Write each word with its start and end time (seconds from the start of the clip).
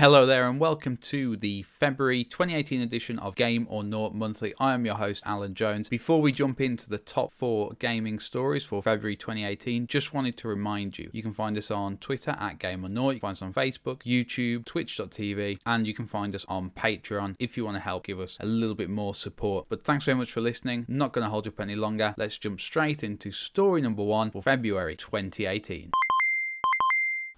Hello 0.00 0.24
there, 0.24 0.48
and 0.48 0.58
welcome 0.58 0.96
to 0.96 1.36
the 1.36 1.62
February 1.64 2.24
2018 2.24 2.80
edition 2.80 3.18
of 3.18 3.34
Game 3.34 3.66
or 3.68 3.84
Nought 3.84 4.14
Monthly. 4.14 4.54
I 4.58 4.72
am 4.72 4.86
your 4.86 4.94
host, 4.94 5.22
Alan 5.26 5.52
Jones. 5.52 5.90
Before 5.90 6.22
we 6.22 6.32
jump 6.32 6.58
into 6.58 6.88
the 6.88 6.98
top 6.98 7.32
four 7.32 7.72
gaming 7.78 8.18
stories 8.18 8.64
for 8.64 8.82
February 8.82 9.14
2018, 9.14 9.86
just 9.86 10.14
wanted 10.14 10.38
to 10.38 10.48
remind 10.48 10.96
you 10.96 11.10
you 11.12 11.22
can 11.22 11.34
find 11.34 11.58
us 11.58 11.70
on 11.70 11.98
Twitter 11.98 12.34
at 12.40 12.58
Game 12.58 12.82
or 12.82 12.88
Nought, 12.88 13.12
you 13.12 13.20
can 13.20 13.26
find 13.26 13.36
us 13.36 13.42
on 13.42 13.52
Facebook, 13.52 13.98
YouTube, 14.04 14.64
Twitch.tv, 14.64 15.58
and 15.66 15.86
you 15.86 15.92
can 15.92 16.06
find 16.06 16.34
us 16.34 16.46
on 16.48 16.70
Patreon 16.70 17.36
if 17.38 17.58
you 17.58 17.66
want 17.66 17.76
to 17.76 17.80
help 17.80 18.06
give 18.06 18.20
us 18.20 18.38
a 18.40 18.46
little 18.46 18.74
bit 18.74 18.88
more 18.88 19.14
support. 19.14 19.66
But 19.68 19.84
thanks 19.84 20.06
very 20.06 20.16
much 20.16 20.32
for 20.32 20.40
listening. 20.40 20.86
not 20.88 21.12
going 21.12 21.26
to 21.26 21.30
hold 21.30 21.44
you 21.44 21.52
up 21.52 21.60
any 21.60 21.76
longer. 21.76 22.14
Let's 22.16 22.38
jump 22.38 22.62
straight 22.62 23.04
into 23.04 23.32
story 23.32 23.82
number 23.82 24.02
one 24.02 24.30
for 24.30 24.42
February 24.42 24.96
2018. 24.96 25.90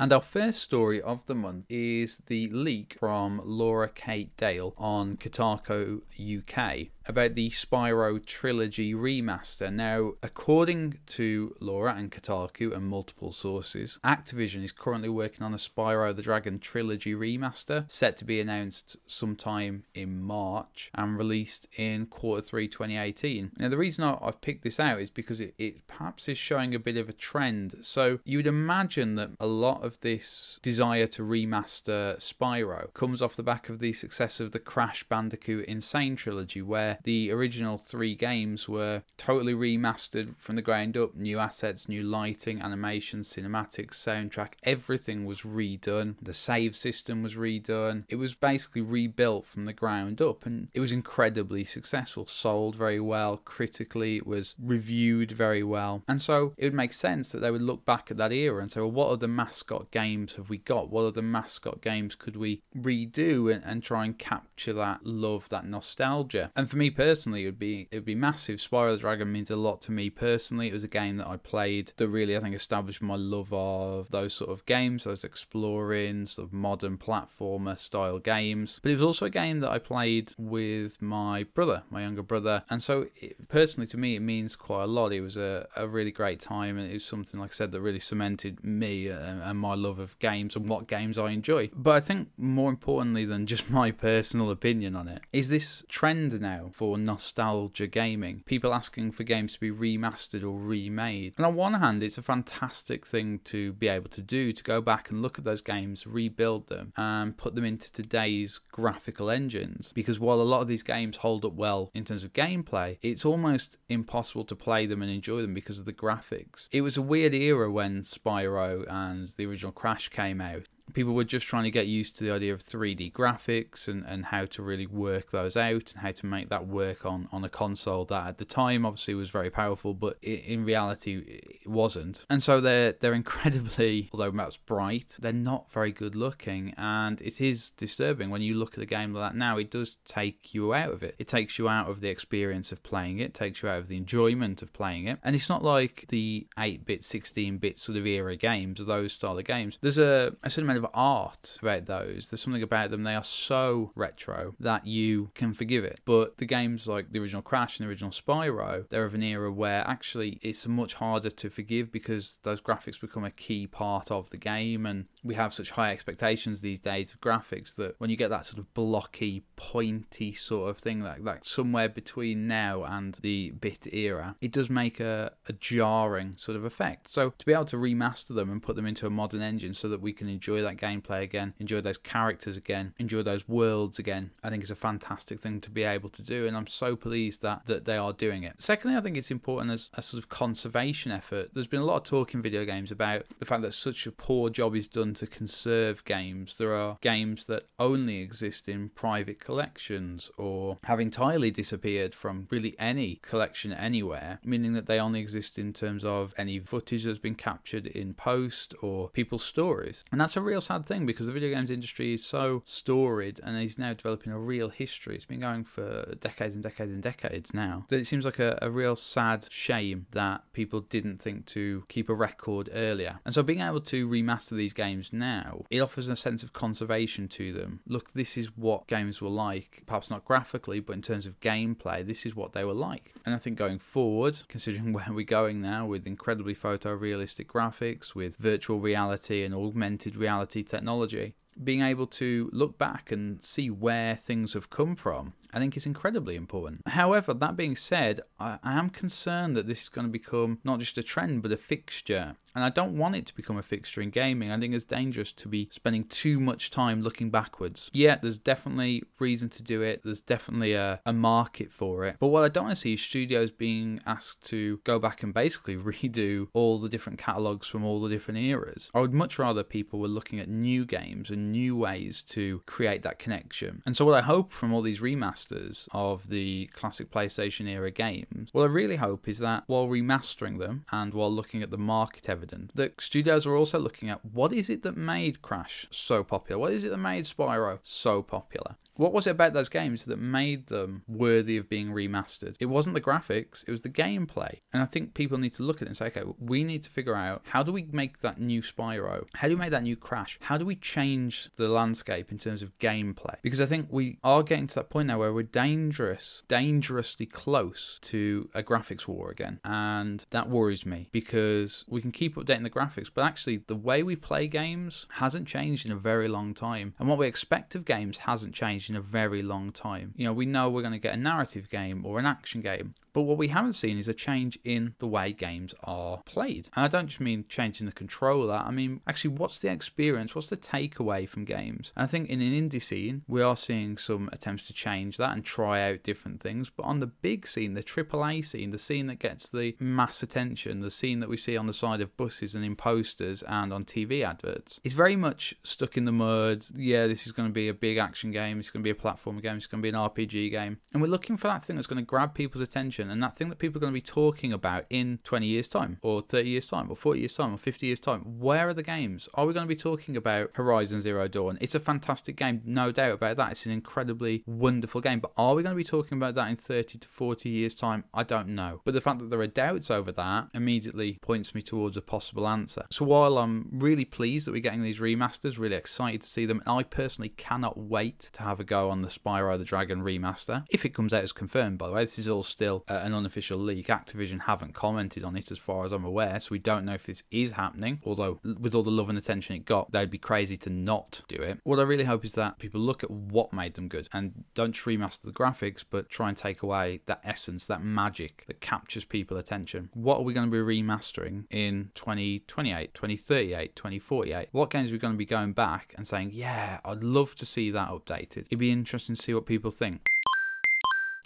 And 0.00 0.12
our 0.12 0.22
first 0.22 0.62
story 0.62 1.00
of 1.00 1.26
the 1.26 1.34
month 1.34 1.66
is 1.68 2.18
the 2.26 2.48
leak 2.48 2.96
from 2.98 3.40
Laura 3.44 3.88
Kate 3.88 4.36
Dale 4.36 4.74
on 4.76 5.16
Kotaku 5.16 6.00
UK 6.18 6.88
about 7.06 7.34
the 7.34 7.50
Spyro 7.50 8.24
Trilogy 8.24 8.94
remaster. 8.94 9.72
Now, 9.72 10.12
according 10.22 10.98
to 11.06 11.54
Laura 11.60 11.94
and 11.94 12.10
Kotaku 12.10 12.74
and 12.74 12.86
multiple 12.86 13.32
sources, 13.32 13.98
Activision 14.04 14.62
is 14.62 14.72
currently 14.72 15.08
working 15.08 15.44
on 15.44 15.54
a 15.54 15.58
Spyro 15.58 16.14
the 16.14 16.22
Dragon 16.22 16.58
Trilogy 16.58 17.14
remaster 17.14 17.90
set 17.90 18.16
to 18.18 18.24
be 18.24 18.40
announced 18.40 18.96
sometime 19.06 19.84
in 19.94 20.22
March 20.22 20.90
and 20.94 21.16
released 21.16 21.66
in 21.76 22.06
quarter 22.06 22.42
three 22.42 22.68
2018. 22.68 23.52
Now, 23.58 23.68
the 23.68 23.78
reason 23.78 24.04
I've 24.04 24.40
picked 24.40 24.64
this 24.64 24.80
out 24.80 25.00
is 25.00 25.10
because 25.10 25.40
it, 25.40 25.54
it 25.58 25.86
perhaps 25.86 26.28
is 26.28 26.38
showing 26.38 26.74
a 26.74 26.78
bit 26.78 26.96
of 26.96 27.08
a 27.08 27.12
trend. 27.12 27.76
So, 27.80 28.20
you 28.24 28.38
would 28.38 28.46
imagine 28.46 29.14
that 29.16 29.30
a 29.40 29.46
lot 29.46 29.84
of 29.84 30.00
this 30.00 30.58
desire 30.62 31.06
to 31.08 31.22
remaster 31.22 32.16
Spyro 32.16 32.92
comes 32.94 33.22
off 33.22 33.36
the 33.36 33.42
back 33.42 33.68
of 33.68 33.78
the 33.78 33.92
success 33.92 34.40
of 34.40 34.52
the 34.52 34.58
Crash 34.58 35.04
Bandicoot 35.04 35.64
N. 35.68 35.80
Sane 35.80 36.16
trilogy, 36.16 36.62
where 36.62 36.91
the 37.04 37.30
original 37.30 37.78
three 37.78 38.14
games 38.14 38.68
were 38.68 39.02
totally 39.16 39.54
remastered 39.54 40.34
from 40.38 40.56
the 40.56 40.62
ground 40.62 40.96
up 40.96 41.14
new 41.14 41.38
assets, 41.38 41.88
new 41.88 42.02
lighting, 42.02 42.60
animations, 42.60 43.32
cinematics, 43.32 43.94
soundtrack, 43.94 44.54
everything 44.62 45.24
was 45.24 45.42
redone. 45.42 46.16
The 46.20 46.34
save 46.34 46.76
system 46.76 47.22
was 47.22 47.34
redone. 47.34 48.04
It 48.08 48.16
was 48.16 48.34
basically 48.34 48.82
rebuilt 48.82 49.46
from 49.46 49.64
the 49.64 49.72
ground 49.72 50.20
up 50.20 50.46
and 50.46 50.68
it 50.74 50.80
was 50.80 50.92
incredibly 50.92 51.64
successful, 51.64 52.26
sold 52.26 52.76
very 52.76 53.00
well 53.00 53.36
critically, 53.36 54.16
it 54.16 54.26
was 54.26 54.54
reviewed 54.62 55.32
very 55.32 55.62
well. 55.62 56.02
And 56.08 56.20
so 56.20 56.54
it 56.56 56.64
would 56.64 56.74
make 56.74 56.92
sense 56.92 57.32
that 57.32 57.40
they 57.40 57.50
would 57.50 57.62
look 57.62 57.84
back 57.84 58.10
at 58.10 58.16
that 58.16 58.32
era 58.32 58.60
and 58.60 58.70
say, 58.70 58.80
well, 58.80 58.90
what 58.90 59.10
other 59.10 59.28
mascot 59.28 59.90
games 59.90 60.34
have 60.34 60.48
we 60.48 60.58
got? 60.58 60.90
What 60.90 61.04
other 61.04 61.22
mascot 61.22 61.80
games 61.80 62.14
could 62.14 62.36
we 62.36 62.62
redo 62.76 63.52
and, 63.52 63.62
and 63.64 63.82
try 63.82 64.04
and 64.04 64.18
capture 64.18 64.72
that 64.74 65.04
love, 65.04 65.48
that 65.48 65.66
nostalgia? 65.66 66.50
And 66.56 66.70
for 66.70 66.76
me, 66.76 66.81
me 66.82 66.90
personally, 66.90 67.44
it 67.44 67.46
would 67.46 67.58
be 67.58 67.88
it 67.90 67.96
would 67.98 68.04
be 68.04 68.14
massive. 68.14 68.58
Spyro 68.58 68.92
the 68.92 68.98
Dragon 68.98 69.30
means 69.30 69.50
a 69.50 69.56
lot 69.56 69.80
to 69.82 69.92
me 69.92 70.10
personally. 70.10 70.68
It 70.68 70.72
was 70.72 70.82
a 70.82 70.88
game 70.88 71.16
that 71.18 71.28
I 71.28 71.36
played 71.36 71.92
that 71.96 72.08
really 72.08 72.36
I 72.36 72.40
think 72.40 72.56
established 72.56 73.00
my 73.00 73.14
love 73.14 73.52
of 73.52 74.10
those 74.10 74.34
sort 74.34 74.50
of 74.50 74.66
games, 74.66 75.04
those 75.04 75.22
exploring 75.22 76.26
sort 76.26 76.48
of 76.48 76.52
modern 76.52 76.98
platformer 76.98 77.78
style 77.78 78.18
games. 78.18 78.80
But 78.82 78.90
it 78.90 78.94
was 78.94 79.04
also 79.04 79.26
a 79.26 79.30
game 79.30 79.60
that 79.60 79.70
I 79.70 79.78
played 79.78 80.34
with 80.36 81.00
my 81.00 81.44
brother, 81.44 81.84
my 81.88 82.02
younger 82.02 82.22
brother, 82.22 82.64
and 82.68 82.82
so 82.82 83.06
it, 83.14 83.48
personally 83.48 83.86
to 83.88 83.96
me 83.96 84.16
it 84.16 84.20
means 84.20 84.56
quite 84.56 84.84
a 84.84 84.88
lot. 84.88 85.12
It 85.12 85.20
was 85.20 85.36
a, 85.36 85.68
a 85.76 85.86
really 85.86 86.10
great 86.10 86.40
time, 86.40 86.78
and 86.78 86.90
it 86.90 86.94
was 86.94 87.04
something 87.04 87.38
like 87.38 87.52
I 87.52 87.54
said 87.54 87.70
that 87.70 87.80
really 87.80 88.00
cemented 88.00 88.64
me 88.64 89.06
and, 89.06 89.40
and 89.40 89.58
my 89.58 89.74
love 89.74 90.00
of 90.00 90.18
games 90.18 90.56
and 90.56 90.68
what 90.68 90.88
games 90.88 91.16
I 91.16 91.30
enjoy. 91.30 91.70
But 91.74 91.94
I 91.94 92.00
think 92.00 92.28
more 92.36 92.70
importantly 92.70 93.24
than 93.24 93.46
just 93.46 93.70
my 93.80 93.92
personal 93.92 94.50
opinion 94.50 94.96
on 94.96 95.06
it 95.06 95.22
is 95.32 95.48
this 95.48 95.84
trend 95.88 96.32
now 96.40 96.71
for 96.72 96.98
nostalgia 96.98 97.86
gaming. 97.86 98.42
People 98.46 98.74
asking 98.74 99.12
for 99.12 99.24
games 99.24 99.54
to 99.54 99.60
be 99.60 99.70
remastered 99.70 100.42
or 100.42 100.58
remade. 100.58 101.34
And 101.36 101.46
on 101.46 101.54
one 101.54 101.74
hand, 101.74 102.02
it's 102.02 102.18
a 102.18 102.22
fantastic 102.22 103.06
thing 103.06 103.40
to 103.44 103.72
be 103.74 103.88
able 103.88 104.10
to 104.10 104.22
do 104.22 104.52
to 104.52 104.62
go 104.62 104.80
back 104.80 105.10
and 105.10 105.22
look 105.22 105.38
at 105.38 105.44
those 105.44 105.62
games, 105.62 106.06
rebuild 106.06 106.68
them, 106.68 106.92
and 106.96 107.36
put 107.36 107.54
them 107.54 107.64
into 107.64 107.92
today's 107.92 108.60
graphical 108.70 109.30
engines. 109.30 109.92
Because 109.94 110.18
while 110.18 110.40
a 110.40 110.42
lot 110.42 110.62
of 110.62 110.68
these 110.68 110.82
games 110.82 111.18
hold 111.18 111.44
up 111.44 111.54
well 111.54 111.90
in 111.94 112.04
terms 112.04 112.24
of 112.24 112.32
gameplay, 112.32 112.98
it's 113.02 113.24
almost 113.24 113.78
impossible 113.88 114.44
to 114.44 114.56
play 114.56 114.86
them 114.86 115.02
and 115.02 115.10
enjoy 115.10 115.42
them 115.42 115.54
because 115.54 115.78
of 115.78 115.84
the 115.84 115.92
graphics. 115.92 116.68
It 116.70 116.82
was 116.82 116.96
a 116.96 117.02
weird 117.02 117.34
era 117.34 117.70
when 117.70 118.02
Spyro 118.02 118.84
and 118.88 119.28
the 119.28 119.46
original 119.46 119.72
Crash 119.72 120.08
came 120.08 120.40
out 120.40 120.68
people 120.92 121.14
were 121.14 121.24
just 121.24 121.46
trying 121.46 121.64
to 121.64 121.70
get 121.70 121.86
used 121.86 122.16
to 122.16 122.24
the 122.24 122.30
idea 122.30 122.52
of 122.52 122.64
3D 122.64 123.12
graphics 123.12 123.88
and, 123.88 124.04
and 124.06 124.26
how 124.26 124.44
to 124.44 124.62
really 124.62 124.86
work 124.86 125.30
those 125.30 125.56
out 125.56 125.92
and 125.92 126.00
how 126.02 126.12
to 126.12 126.26
make 126.26 126.48
that 126.50 126.66
work 126.66 127.06
on, 127.06 127.28
on 127.32 127.44
a 127.44 127.48
console 127.48 128.04
that 128.06 128.26
at 128.26 128.38
the 128.38 128.44
time 128.44 128.84
obviously 128.84 129.14
was 129.14 129.30
very 129.30 129.50
powerful, 129.50 129.94
but 129.94 130.18
it, 130.22 130.44
in 130.44 130.64
reality 130.64 131.22
it 131.26 131.68
wasn't. 131.68 132.24
And 132.28 132.42
so 132.42 132.60
they're 132.60 132.92
they're 132.92 133.14
incredibly, 133.22 134.10
although 134.12 134.30
that's 134.30 134.56
bright, 134.56 135.16
they're 135.18 135.32
not 135.32 135.72
very 135.72 135.92
good 135.92 136.14
looking, 136.14 136.74
and 136.76 137.20
it 137.20 137.40
is 137.40 137.70
disturbing 137.70 138.30
when 138.30 138.42
you 138.42 138.54
look 138.54 138.74
at 138.74 138.82
a 138.82 138.86
game 138.86 139.14
like 139.14 139.32
that 139.32 139.36
now. 139.36 139.58
It 139.58 139.70
does 139.70 139.96
take 140.04 140.54
you 140.54 140.74
out 140.74 140.92
of 140.92 141.02
it. 141.02 141.14
It 141.18 141.28
takes 141.28 141.58
you 141.58 141.68
out 141.68 141.88
of 141.88 142.00
the 142.00 142.08
experience 142.08 142.72
of 142.72 142.82
playing 142.82 143.18
it, 143.18 143.34
takes 143.34 143.62
you 143.62 143.68
out 143.68 143.78
of 143.78 143.88
the 143.88 143.96
enjoyment 143.96 144.62
of 144.62 144.72
playing 144.72 145.06
it, 145.06 145.18
and 145.22 145.34
it's 145.34 145.48
not 145.48 145.62
like 145.62 146.06
the 146.08 146.46
8-bit, 146.58 147.02
16-bit 147.02 147.78
sort 147.78 147.96
of 147.98 148.06
era 148.06 148.36
games 148.36 148.80
those 148.84 149.12
style 149.12 149.38
of 149.38 149.44
games. 149.44 149.78
There's 149.80 149.98
a, 149.98 150.34
a 150.42 150.50
certain 150.50 150.66
amount 150.72 150.84
of 150.84 150.90
art 150.98 151.58
about 151.60 151.86
those. 151.86 152.30
There's 152.30 152.42
something 152.42 152.62
about 152.62 152.90
them, 152.90 153.04
they 153.04 153.14
are 153.14 153.22
so 153.22 153.92
retro 153.94 154.54
that 154.60 154.86
you 154.86 155.30
can 155.34 155.52
forgive 155.52 155.84
it. 155.84 156.00
But 156.04 156.38
the 156.38 156.46
games 156.46 156.86
like 156.86 157.12
the 157.12 157.18
original 157.18 157.42
Crash 157.42 157.78
and 157.78 157.86
the 157.86 157.90
original 157.90 158.10
Spyro, 158.10 158.88
they're 158.88 159.04
of 159.04 159.14
an 159.14 159.22
era 159.22 159.52
where 159.52 159.86
actually 159.86 160.38
it's 160.42 160.66
much 160.66 160.94
harder 160.94 161.30
to 161.30 161.50
forgive 161.50 161.92
because 161.92 162.38
those 162.42 162.60
graphics 162.60 163.00
become 163.00 163.24
a 163.24 163.30
key 163.30 163.66
part 163.66 164.10
of 164.10 164.30
the 164.30 164.36
game. 164.36 164.86
And 164.86 165.06
we 165.22 165.34
have 165.34 165.54
such 165.54 165.70
high 165.70 165.92
expectations 165.92 166.60
these 166.60 166.80
days 166.80 167.12
of 167.12 167.20
graphics 167.20 167.74
that 167.76 167.94
when 167.98 168.10
you 168.10 168.16
get 168.16 168.30
that 168.30 168.46
sort 168.46 168.58
of 168.58 168.72
blocky, 168.74 169.44
pointy 169.56 170.32
sort 170.32 170.70
of 170.70 170.78
thing, 170.78 171.00
like, 171.00 171.22
like 171.22 171.44
somewhere 171.44 171.88
between 171.88 172.46
now 172.46 172.84
and 172.84 173.18
the 173.22 173.50
bit 173.50 173.86
era, 173.92 174.36
it 174.40 174.52
does 174.52 174.70
make 174.70 175.00
a, 175.00 175.32
a 175.48 175.52
jarring 175.52 176.34
sort 176.36 176.56
of 176.56 176.64
effect. 176.64 177.08
So 177.08 177.30
to 177.36 177.46
be 177.46 177.52
able 177.52 177.64
to 177.66 177.76
remaster 177.76 178.34
them 178.34 178.50
and 178.50 178.62
put 178.62 178.76
them 178.76 178.86
into 178.86 179.06
a 179.06 179.10
modern 179.10 179.42
engine 179.42 179.74
so 179.74 179.88
that 179.88 180.00
we 180.00 180.12
can 180.12 180.28
enjoy 180.28 180.61
that 180.62 180.76
gameplay 180.76 181.22
again, 181.22 181.54
enjoy 181.58 181.80
those 181.80 181.98
characters 181.98 182.56
again, 182.56 182.94
enjoy 182.98 183.22
those 183.22 183.48
worlds 183.48 183.98
again. 183.98 184.30
I 184.42 184.50
think 184.50 184.62
it's 184.62 184.70
a 184.70 184.76
fantastic 184.76 185.40
thing 185.40 185.60
to 185.60 185.70
be 185.70 185.84
able 185.84 186.08
to 186.10 186.22
do, 186.22 186.46
and 186.46 186.56
I'm 186.56 186.66
so 186.66 186.96
pleased 186.96 187.42
that 187.42 187.66
that 187.66 187.84
they 187.84 187.96
are 187.96 188.12
doing 188.12 188.42
it. 188.42 188.54
Secondly, 188.58 188.96
I 188.96 189.00
think 189.00 189.16
it's 189.16 189.30
important 189.30 189.70
as 189.70 189.90
a 189.94 190.02
sort 190.02 190.22
of 190.22 190.28
conservation 190.28 191.12
effort. 191.12 191.50
There's 191.52 191.66
been 191.66 191.80
a 191.80 191.84
lot 191.84 191.96
of 191.96 192.04
talk 192.04 192.34
in 192.34 192.42
video 192.42 192.64
games 192.64 192.90
about 192.90 193.24
the 193.38 193.44
fact 193.44 193.62
that 193.62 193.74
such 193.74 194.06
a 194.06 194.12
poor 194.12 194.50
job 194.50 194.74
is 194.74 194.88
done 194.88 195.14
to 195.14 195.26
conserve 195.26 196.04
games. 196.04 196.58
There 196.58 196.74
are 196.74 196.98
games 197.00 197.46
that 197.46 197.68
only 197.78 198.18
exist 198.20 198.68
in 198.68 198.90
private 198.90 199.40
collections 199.40 200.30
or 200.36 200.78
have 200.84 201.00
entirely 201.00 201.50
disappeared 201.50 202.14
from 202.14 202.46
really 202.50 202.76
any 202.78 203.16
collection 203.22 203.72
anywhere, 203.72 204.38
meaning 204.44 204.72
that 204.74 204.86
they 204.86 204.98
only 204.98 205.20
exist 205.20 205.58
in 205.58 205.72
terms 205.72 206.04
of 206.04 206.34
any 206.36 206.58
footage 206.58 207.04
that's 207.04 207.18
been 207.18 207.34
captured 207.34 207.86
in 207.86 208.14
post 208.14 208.74
or 208.82 209.08
people's 209.10 209.44
stories. 209.44 210.04
And 210.10 210.20
that's 210.20 210.36
a 210.36 210.40
real 210.52 210.60
sad 210.60 210.84
thing 210.84 211.06
because 211.06 211.26
the 211.26 211.32
video 211.32 211.48
games 211.48 211.70
industry 211.70 212.12
is 212.12 212.22
so 212.22 212.60
storied 212.66 213.40
and 213.42 213.56
is 213.56 213.78
now 213.78 213.94
developing 213.94 214.30
a 214.30 214.38
real 214.38 214.68
history. 214.68 215.16
It's 215.16 215.24
been 215.24 215.40
going 215.40 215.64
for 215.64 216.14
decades 216.20 216.54
and 216.54 216.62
decades 216.62 216.92
and 216.92 217.02
decades 217.02 217.54
now. 217.54 217.86
That 217.88 218.00
it 218.00 218.06
seems 218.06 218.26
like 218.26 218.38
a, 218.38 218.58
a 218.60 218.70
real 218.70 218.94
sad 218.94 219.46
shame 219.50 220.04
that 220.10 220.42
people 220.52 220.82
didn't 220.82 221.22
think 221.22 221.46
to 221.46 221.84
keep 221.88 222.10
a 222.10 222.14
record 222.14 222.68
earlier. 222.74 223.20
And 223.24 223.34
so 223.34 223.42
being 223.42 223.62
able 223.62 223.80
to 223.80 224.06
remaster 224.06 224.50
these 224.50 224.74
games 224.74 225.10
now, 225.10 225.64
it 225.70 225.80
offers 225.80 226.10
a 226.10 226.16
sense 226.16 226.42
of 226.42 226.52
conservation 226.52 227.28
to 227.28 227.54
them. 227.54 227.80
Look, 227.86 228.12
this 228.12 228.36
is 228.36 228.54
what 228.54 228.86
games 228.86 229.22
were 229.22 229.30
like, 229.30 229.84
perhaps 229.86 230.10
not 230.10 230.26
graphically, 230.26 230.80
but 230.80 230.92
in 230.92 231.00
terms 231.00 231.24
of 231.24 231.40
gameplay, 231.40 232.06
this 232.06 232.26
is 232.26 232.36
what 232.36 232.52
they 232.52 232.62
were 232.62 232.74
like. 232.74 233.14
And 233.24 233.34
I 233.34 233.38
think 233.38 233.56
going 233.56 233.78
forward, 233.78 234.40
considering 234.48 234.92
where 234.92 235.08
we're 235.08 235.24
going 235.24 235.62
now 235.62 235.86
with 235.86 236.06
incredibly 236.06 236.54
photorealistic 236.54 237.46
graphics, 237.46 238.14
with 238.14 238.36
virtual 238.36 238.80
reality 238.80 239.44
and 239.44 239.54
augmented 239.54 240.14
reality 240.14 240.41
technology, 240.62 241.34
being 241.64 241.82
able 241.82 242.06
to 242.06 242.50
look 242.52 242.78
back 242.78 243.10
and 243.12 243.42
see 243.42 243.70
where 243.70 244.14
things 244.14 244.52
have 244.54 244.70
come 244.70 244.96
from, 244.96 245.34
I 245.52 245.58
think 245.58 245.76
is 245.76 245.86
incredibly 245.86 246.36
important. 246.36 246.82
However, 246.86 247.34
that 247.34 247.56
being 247.56 247.76
said, 247.76 248.20
I, 248.40 248.58
am 248.64 248.90
concerned 248.90 249.56
that 249.56 249.66
this 249.66 249.82
is 249.82 249.88
going 249.88 250.06
to 250.06 250.12
become 250.12 250.58
not 250.64 250.80
just 250.80 250.98
a 250.98 251.02
trend 251.02 251.42
but 251.42 251.52
a 251.52 251.56
fixture 251.56 252.36
And 252.54 252.64
I 252.64 252.68
don't 252.68 252.96
want 252.96 253.16
it 253.16 253.26
to 253.26 253.34
become 253.34 253.56
a 253.56 253.62
fixture 253.62 254.00
in 254.00 254.10
gaming. 254.10 254.50
I 254.50 254.58
think 254.58 254.74
it's 254.74 254.84
dangerous 254.84 255.32
to 255.32 255.48
be 255.48 255.68
spending 255.70 256.04
too 256.04 256.38
much 256.38 256.70
time 256.70 257.02
looking 257.02 257.30
backwards. 257.30 257.90
Yeah, 257.92 258.16
there's 258.16 258.38
definitely 258.38 259.04
reason 259.18 259.48
to 259.50 259.62
do 259.62 259.82
it. 259.82 260.02
There's 260.04 260.20
definitely 260.20 260.74
a, 260.74 261.00
a 261.06 261.12
market 261.12 261.72
for 261.72 262.04
it. 262.04 262.16
But 262.18 262.28
what 262.28 262.44
I 262.44 262.48
don't 262.48 262.64
want 262.64 262.76
to 262.76 262.80
see 262.80 262.94
is 262.94 263.02
studios 263.02 263.50
being 263.50 264.00
asked 264.06 264.44
to 264.50 264.80
go 264.84 264.98
back 264.98 265.22
and 265.22 265.32
basically 265.32 265.76
redo 265.76 266.48
all 266.52 266.78
the 266.78 266.88
different 266.88 267.18
catalogs 267.18 267.66
from 267.66 267.84
all 267.84 268.00
the 268.00 268.08
different 268.08 268.40
eras. 268.40 268.90
I 268.94 269.00
would 269.00 269.14
much 269.14 269.38
rather 269.38 269.62
people 269.62 269.98
were 269.98 270.08
looking 270.08 270.38
at 270.38 270.48
new 270.48 270.84
games 270.84 271.30
and 271.30 271.51
new 271.52 271.76
ways 271.76 272.22
to 272.22 272.62
create 272.66 273.02
that 273.02 273.18
connection. 273.18 273.82
And 273.86 273.96
so 273.96 274.04
what 274.04 274.14
I 274.14 274.22
hope 274.22 274.52
from 274.52 274.72
all 274.72 274.82
these 274.82 275.00
remasters 275.00 275.86
of 275.92 276.28
the 276.28 276.70
classic 276.72 277.10
PlayStation 277.10 277.68
era 277.68 277.90
games, 277.90 278.48
what 278.52 278.62
I 278.62 278.66
really 278.66 278.96
hope 278.96 279.28
is 279.28 279.38
that 279.38 279.64
while 279.66 279.86
remastering 279.86 280.58
them 280.58 280.84
and 280.90 281.14
while 281.14 281.30
looking 281.30 281.62
at 281.62 281.70
the 281.70 281.78
market 281.78 282.28
evidence, 282.28 282.72
that 282.74 283.00
studios 283.00 283.46
are 283.46 283.56
also 283.56 283.78
looking 283.78 284.08
at 284.08 284.24
what 284.24 284.52
is 284.52 284.70
it 284.70 284.82
that 284.82 284.96
made 284.96 285.42
Crash 285.42 285.86
so 285.90 286.24
popular? 286.24 286.58
What 286.58 286.72
is 286.72 286.84
it 286.84 286.90
that 286.90 286.98
made 286.98 287.24
Spyro 287.24 287.78
so 287.82 288.22
popular? 288.22 288.76
What 288.94 289.12
was 289.12 289.26
it 289.26 289.30
about 289.30 289.54
those 289.54 289.70
games 289.70 290.04
that 290.04 290.18
made 290.18 290.66
them 290.66 291.02
worthy 291.08 291.56
of 291.56 291.68
being 291.68 291.88
remastered? 291.88 292.56
It 292.60 292.66
wasn't 292.66 292.94
the 292.94 293.00
graphics, 293.00 293.64
it 293.66 293.70
was 293.70 293.82
the 293.82 293.88
gameplay. 293.88 294.58
And 294.72 294.82
I 294.82 294.86
think 294.86 295.14
people 295.14 295.38
need 295.38 295.54
to 295.54 295.62
look 295.62 295.76
at 295.76 295.82
it 295.82 295.88
and 295.88 295.96
say, 295.96 296.06
okay, 296.06 296.24
we 296.38 296.62
need 296.62 296.82
to 296.82 296.90
figure 296.90 297.14
out 297.14 297.42
how 297.46 297.62
do 297.62 297.72
we 297.72 297.88
make 297.90 298.20
that 298.20 298.40
new 298.40 298.60
Spyro? 298.60 299.26
How 299.34 299.48
do 299.48 299.54
we 299.54 299.60
make 299.60 299.70
that 299.70 299.82
new 299.82 299.96
Crash? 299.96 300.38
How 300.42 300.58
do 300.58 300.66
we 300.66 300.76
change 300.76 301.31
the 301.56 301.68
landscape 301.68 302.30
in 302.30 302.38
terms 302.38 302.62
of 302.62 302.76
gameplay? 302.78 303.36
Because 303.42 303.60
I 303.60 303.66
think 303.66 303.88
we 303.90 304.18
are 304.22 304.42
getting 304.42 304.66
to 304.68 304.74
that 304.76 304.90
point 304.90 305.08
now 305.08 305.18
where 305.18 305.32
we're 305.32 305.42
dangerous, 305.42 306.42
dangerously 306.48 307.26
close 307.26 307.98
to 308.02 308.48
a 308.54 308.62
graphics 308.62 309.06
war 309.06 309.30
again. 309.30 309.60
And 309.64 310.24
that 310.30 310.48
worries 310.48 310.86
me 310.86 311.08
because 311.12 311.84
we 311.88 312.00
can 312.00 312.12
keep 312.12 312.36
updating 312.36 312.62
the 312.62 312.70
graphics, 312.70 313.10
but 313.12 313.24
actually 313.24 313.58
the 313.66 313.76
way 313.76 314.02
we 314.02 314.16
play 314.16 314.48
games 314.48 315.06
hasn't 315.10 315.48
changed 315.48 315.86
in 315.86 315.92
a 315.92 315.96
very 315.96 316.28
long 316.28 316.54
time. 316.54 316.94
And 316.98 317.08
what 317.08 317.18
we 317.18 317.26
expect 317.26 317.74
of 317.74 317.84
games 317.84 318.18
hasn't 318.18 318.54
changed 318.54 318.90
in 318.90 318.96
a 318.96 319.00
very 319.00 319.42
long 319.42 319.72
time. 319.72 320.14
You 320.16 320.24
know, 320.24 320.32
we 320.32 320.46
know 320.46 320.68
we're 320.68 320.82
going 320.82 320.92
to 320.92 320.98
get 320.98 321.14
a 321.14 321.18
narrative 321.18 321.68
game 321.68 322.04
or 322.04 322.18
an 322.18 322.26
action 322.26 322.60
game, 322.60 322.94
but 323.12 323.22
what 323.22 323.38
we 323.38 323.48
haven't 323.48 323.74
seen 323.74 323.98
is 323.98 324.08
a 324.08 324.14
change 324.14 324.58
in 324.64 324.94
the 324.98 325.06
way 325.06 325.32
games 325.32 325.74
are 325.84 326.22
played. 326.24 326.68
And 326.74 326.84
I 326.84 326.88
don't 326.88 327.08
just 327.08 327.20
mean 327.20 327.44
changing 327.48 327.86
the 327.86 327.92
controller, 327.92 328.54
I 328.54 328.70
mean, 328.70 329.00
actually, 329.06 329.34
what's 329.34 329.58
the 329.58 329.70
experience? 329.70 330.34
What's 330.34 330.50
the 330.50 330.56
takeaway 330.56 331.28
from 331.28 331.44
games? 331.44 331.92
And 331.96 332.04
I 332.04 332.06
think 332.06 332.28
in 332.28 332.40
an 332.40 332.52
indie 332.52 332.82
scene, 332.82 333.22
we 333.26 333.42
are 333.42 333.56
seeing 333.56 333.96
some 333.96 334.28
attempts 334.32 334.64
to 334.64 334.72
change 334.72 335.16
that 335.16 335.32
and 335.32 335.44
try 335.44 335.82
out 335.82 336.02
different 336.02 336.40
things. 336.40 336.70
But 336.70 336.84
on 336.84 337.00
the 337.00 337.06
big 337.06 337.46
scene, 337.46 337.74
the 337.74 337.82
AAA 337.82 338.44
scene, 338.44 338.70
the 338.70 338.78
scene 338.78 339.06
that 339.08 339.18
gets 339.18 339.48
the 339.48 339.76
mass 339.78 340.22
attention, 340.22 340.80
the 340.80 340.90
scene 340.90 341.20
that 341.20 341.28
we 341.28 341.36
see 341.36 341.56
on 341.56 341.66
the 341.66 341.72
side 341.72 342.00
of 342.00 342.16
buses 342.16 342.54
and 342.54 342.64
in 342.64 342.76
posters 342.76 343.42
and 343.46 343.72
on 343.72 343.84
TV 343.84 344.24
adverts, 344.24 344.80
it's 344.84 344.94
very 344.94 345.16
much 345.16 345.54
stuck 345.62 345.96
in 345.96 346.04
the 346.04 346.12
mud. 346.12 346.64
Yeah, 346.74 347.06
this 347.06 347.26
is 347.26 347.32
going 347.32 347.48
to 347.48 347.52
be 347.52 347.68
a 347.68 347.74
big 347.74 347.98
action 347.98 348.30
game, 348.30 348.58
it's 348.58 348.70
going 348.70 348.82
to 348.82 348.86
be 348.86 348.90
a 348.90 348.94
platform 348.94 349.40
game, 349.40 349.56
it's 349.56 349.66
going 349.66 349.82
to 349.82 349.82
be 349.82 349.94
an 349.94 349.94
RPG 349.94 350.50
game. 350.50 350.78
And 350.92 351.02
we're 351.02 351.08
looking 351.08 351.36
for 351.36 351.48
that 351.48 351.62
thing 351.64 351.76
that's 351.76 351.86
going 351.86 352.02
to 352.02 352.06
grab 352.06 352.34
people's 352.34 352.62
attention 352.62 353.01
and 353.10 353.22
that 353.22 353.36
thing 353.36 353.48
that 353.48 353.58
people 353.58 353.78
are 353.78 353.80
going 353.80 353.92
to 353.92 353.94
be 353.94 354.00
talking 354.00 354.52
about 354.52 354.84
in 354.90 355.18
20 355.24 355.46
years' 355.46 355.68
time, 355.68 355.98
or 356.02 356.20
30 356.20 356.48
years' 356.48 356.66
time, 356.66 356.90
or 356.90 356.96
40 356.96 357.20
years' 357.20 357.34
time, 357.34 357.54
or 357.54 357.58
50 357.58 357.86
years' 357.86 358.00
time. 358.00 358.20
Where 358.38 358.68
are 358.68 358.74
the 358.74 358.82
games? 358.82 359.28
Are 359.34 359.46
we 359.46 359.52
going 359.52 359.64
to 359.64 359.74
be 359.74 359.80
talking 359.80 360.16
about 360.16 360.50
Horizon 360.54 361.00
Zero 361.00 361.28
Dawn? 361.28 361.58
It's 361.60 361.74
a 361.74 361.80
fantastic 361.80 362.36
game, 362.36 362.62
no 362.64 362.92
doubt 362.92 363.12
about 363.12 363.36
that. 363.36 363.52
It's 363.52 363.66
an 363.66 363.72
incredibly 363.72 364.42
wonderful 364.46 365.00
game, 365.00 365.20
but 365.20 365.32
are 365.36 365.54
we 365.54 365.62
going 365.62 365.74
to 365.74 365.76
be 365.76 365.84
talking 365.84 366.18
about 366.18 366.34
that 366.34 366.48
in 366.48 366.56
30 366.56 366.98
to 366.98 367.08
40 367.08 367.48
years' 367.48 367.74
time? 367.74 368.04
I 368.12 368.22
don't 368.22 368.48
know. 368.48 368.80
But 368.84 368.94
the 368.94 369.00
fact 369.00 369.20
that 369.20 369.30
there 369.30 369.40
are 369.40 369.46
doubts 369.46 369.90
over 369.90 370.12
that 370.12 370.48
immediately 370.54 371.18
points 371.22 371.54
me 371.54 371.62
towards 371.62 371.96
a 371.96 372.02
possible 372.02 372.48
answer. 372.48 372.84
So 372.90 373.04
while 373.04 373.38
I'm 373.38 373.68
really 373.72 374.04
pleased 374.04 374.46
that 374.46 374.52
we're 374.52 374.60
getting 374.60 374.82
these 374.82 374.98
remasters, 374.98 375.58
really 375.58 375.76
excited 375.76 376.22
to 376.22 376.28
see 376.28 376.46
them, 376.46 376.62
I 376.66 376.82
personally 376.82 377.30
cannot 377.30 377.78
wait 377.78 378.30
to 378.32 378.42
have 378.42 378.60
a 378.60 378.64
go 378.64 378.90
on 378.90 379.02
the 379.02 379.08
Spyro 379.08 379.58
the 379.58 379.64
Dragon 379.64 380.02
remaster. 380.02 380.64
If 380.70 380.84
it 380.84 380.94
comes 380.94 381.12
out 381.12 381.22
as 381.22 381.32
confirmed, 381.32 381.78
by 381.78 381.88
the 381.88 381.94
way, 381.94 382.04
this 382.04 382.18
is 382.18 382.28
all 382.28 382.42
still 382.42 382.84
uh, 382.92 383.00
an 383.04 383.14
unofficial 383.14 383.58
leak. 383.58 383.86
Activision 383.88 384.42
haven't 384.42 384.74
commented 384.74 385.24
on 385.24 385.36
it 385.36 385.50
as 385.50 385.58
far 385.58 385.86
as 385.86 385.92
I'm 385.92 386.04
aware, 386.04 386.38
so 386.40 386.48
we 386.50 386.58
don't 386.58 386.84
know 386.84 386.94
if 386.94 387.06
this 387.06 387.22
is 387.30 387.52
happening. 387.52 388.00
Although, 388.04 388.40
with 388.42 388.74
all 388.74 388.82
the 388.82 388.90
love 388.90 389.08
and 389.08 389.18
attention 389.18 389.56
it 389.56 389.64
got, 389.64 389.90
they'd 389.90 390.10
be 390.10 390.18
crazy 390.18 390.56
to 390.58 390.70
not 390.70 391.22
do 391.28 391.36
it. 391.36 391.60
What 391.64 391.78
I 391.78 391.82
really 391.82 392.04
hope 392.04 392.24
is 392.24 392.34
that 392.34 392.58
people 392.58 392.80
look 392.80 393.02
at 393.02 393.10
what 393.10 393.52
made 393.52 393.74
them 393.74 393.88
good 393.88 394.08
and 394.12 394.44
don't 394.54 394.74
remaster 394.74 395.22
the 395.22 395.32
graphics, 395.32 395.84
but 395.88 396.08
try 396.08 396.28
and 396.28 396.36
take 396.36 396.62
away 396.62 397.00
that 397.06 397.20
essence, 397.24 397.66
that 397.66 397.82
magic 397.82 398.44
that 398.46 398.60
captures 398.60 399.04
people 399.04 399.36
attention. 399.36 399.88
What 399.94 400.18
are 400.18 400.22
we 400.22 400.34
going 400.34 400.50
to 400.50 400.64
be 400.64 400.82
remastering 400.82 401.44
in 401.50 401.90
2028, 401.94 402.94
2038, 402.94 403.76
2048? 403.76 404.48
What 404.52 404.70
games 404.70 404.90
are 404.90 404.92
we 404.92 404.98
going 404.98 405.14
to 405.14 405.18
be 405.18 405.24
going 405.24 405.52
back 405.52 405.94
and 405.96 406.06
saying, 406.06 406.30
yeah, 406.32 406.80
I'd 406.84 407.02
love 407.02 407.34
to 407.36 407.46
see 407.46 407.70
that 407.70 407.88
updated? 407.88 408.46
It'd 408.46 408.58
be 408.58 408.70
interesting 408.70 409.14
to 409.14 409.22
see 409.22 409.34
what 409.34 409.46
people 409.46 409.70
think. 409.70 410.06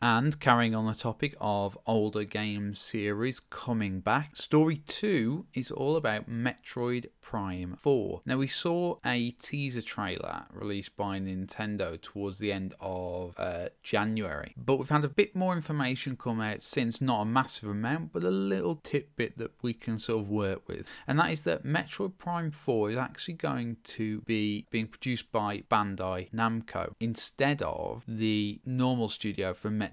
And 0.03 0.39
carrying 0.41 0.75
on 0.75 0.87
the 0.87 0.95
topic 0.95 1.35
of 1.41 1.79
older 1.87 2.25
game 2.25 2.75
series 2.75 3.41
coming 3.41 4.01
back, 4.01 4.37
Story 4.37 4.83
2 4.87 5.47
is 5.55 5.71
all 5.71 5.97
about 5.97 6.29
Metroid 6.29 7.07
Prime 7.23 7.77
4. 7.81 8.21
Now, 8.27 8.37
we 8.37 8.47
saw 8.47 8.99
a 9.05 9.31
teaser 9.33 9.81
trailer 9.81 10.45
released 10.53 10.97
by 10.97 11.19
Nintendo 11.19 12.01
towards 12.01 12.39
the 12.39 12.53
end 12.53 12.75
of 12.79 13.35
uh, 13.39 13.71
January, 13.83 14.55
but 14.57 14.77
we've 14.77 14.91
had 14.91 15.05
a 15.05 15.09
bit 15.09 15.35
more 15.35 15.57
information 15.57 16.17
come 16.17 16.41
out 16.41 16.63
since, 16.63 17.01
not 17.01 17.23
a 17.23 17.25
massive 17.25 17.71
amount, 17.71 18.13
but 18.13 18.23
a 18.23 18.31
little 18.31 18.77
tidbit 18.77 19.39
that 19.39 19.53
we 19.63 19.73
can 19.73 19.99
sort 19.99 20.21
of 20.21 20.29
work 20.29 20.69
with. 20.69 20.87
And 21.09 21.19
that 21.19 21.31
is 21.31 21.43
that 21.45 21.65
Metroid 21.65 22.19
Prime 22.19 22.51
4 22.51 22.91
is 22.93 22.99
actually 22.99 23.35
going 23.35 23.79
to 23.85 24.21
be 24.21 24.67
being 24.71 24.87
produced 24.87 25.33
by 25.33 25.65
Bandai 25.71 26.31
Namco 26.33 26.93
instead 27.01 27.63
of 27.63 28.05
the 28.07 28.61
normal 28.67 29.09
studio 29.09 29.55
for 29.55 29.71
Metroid 29.71 29.86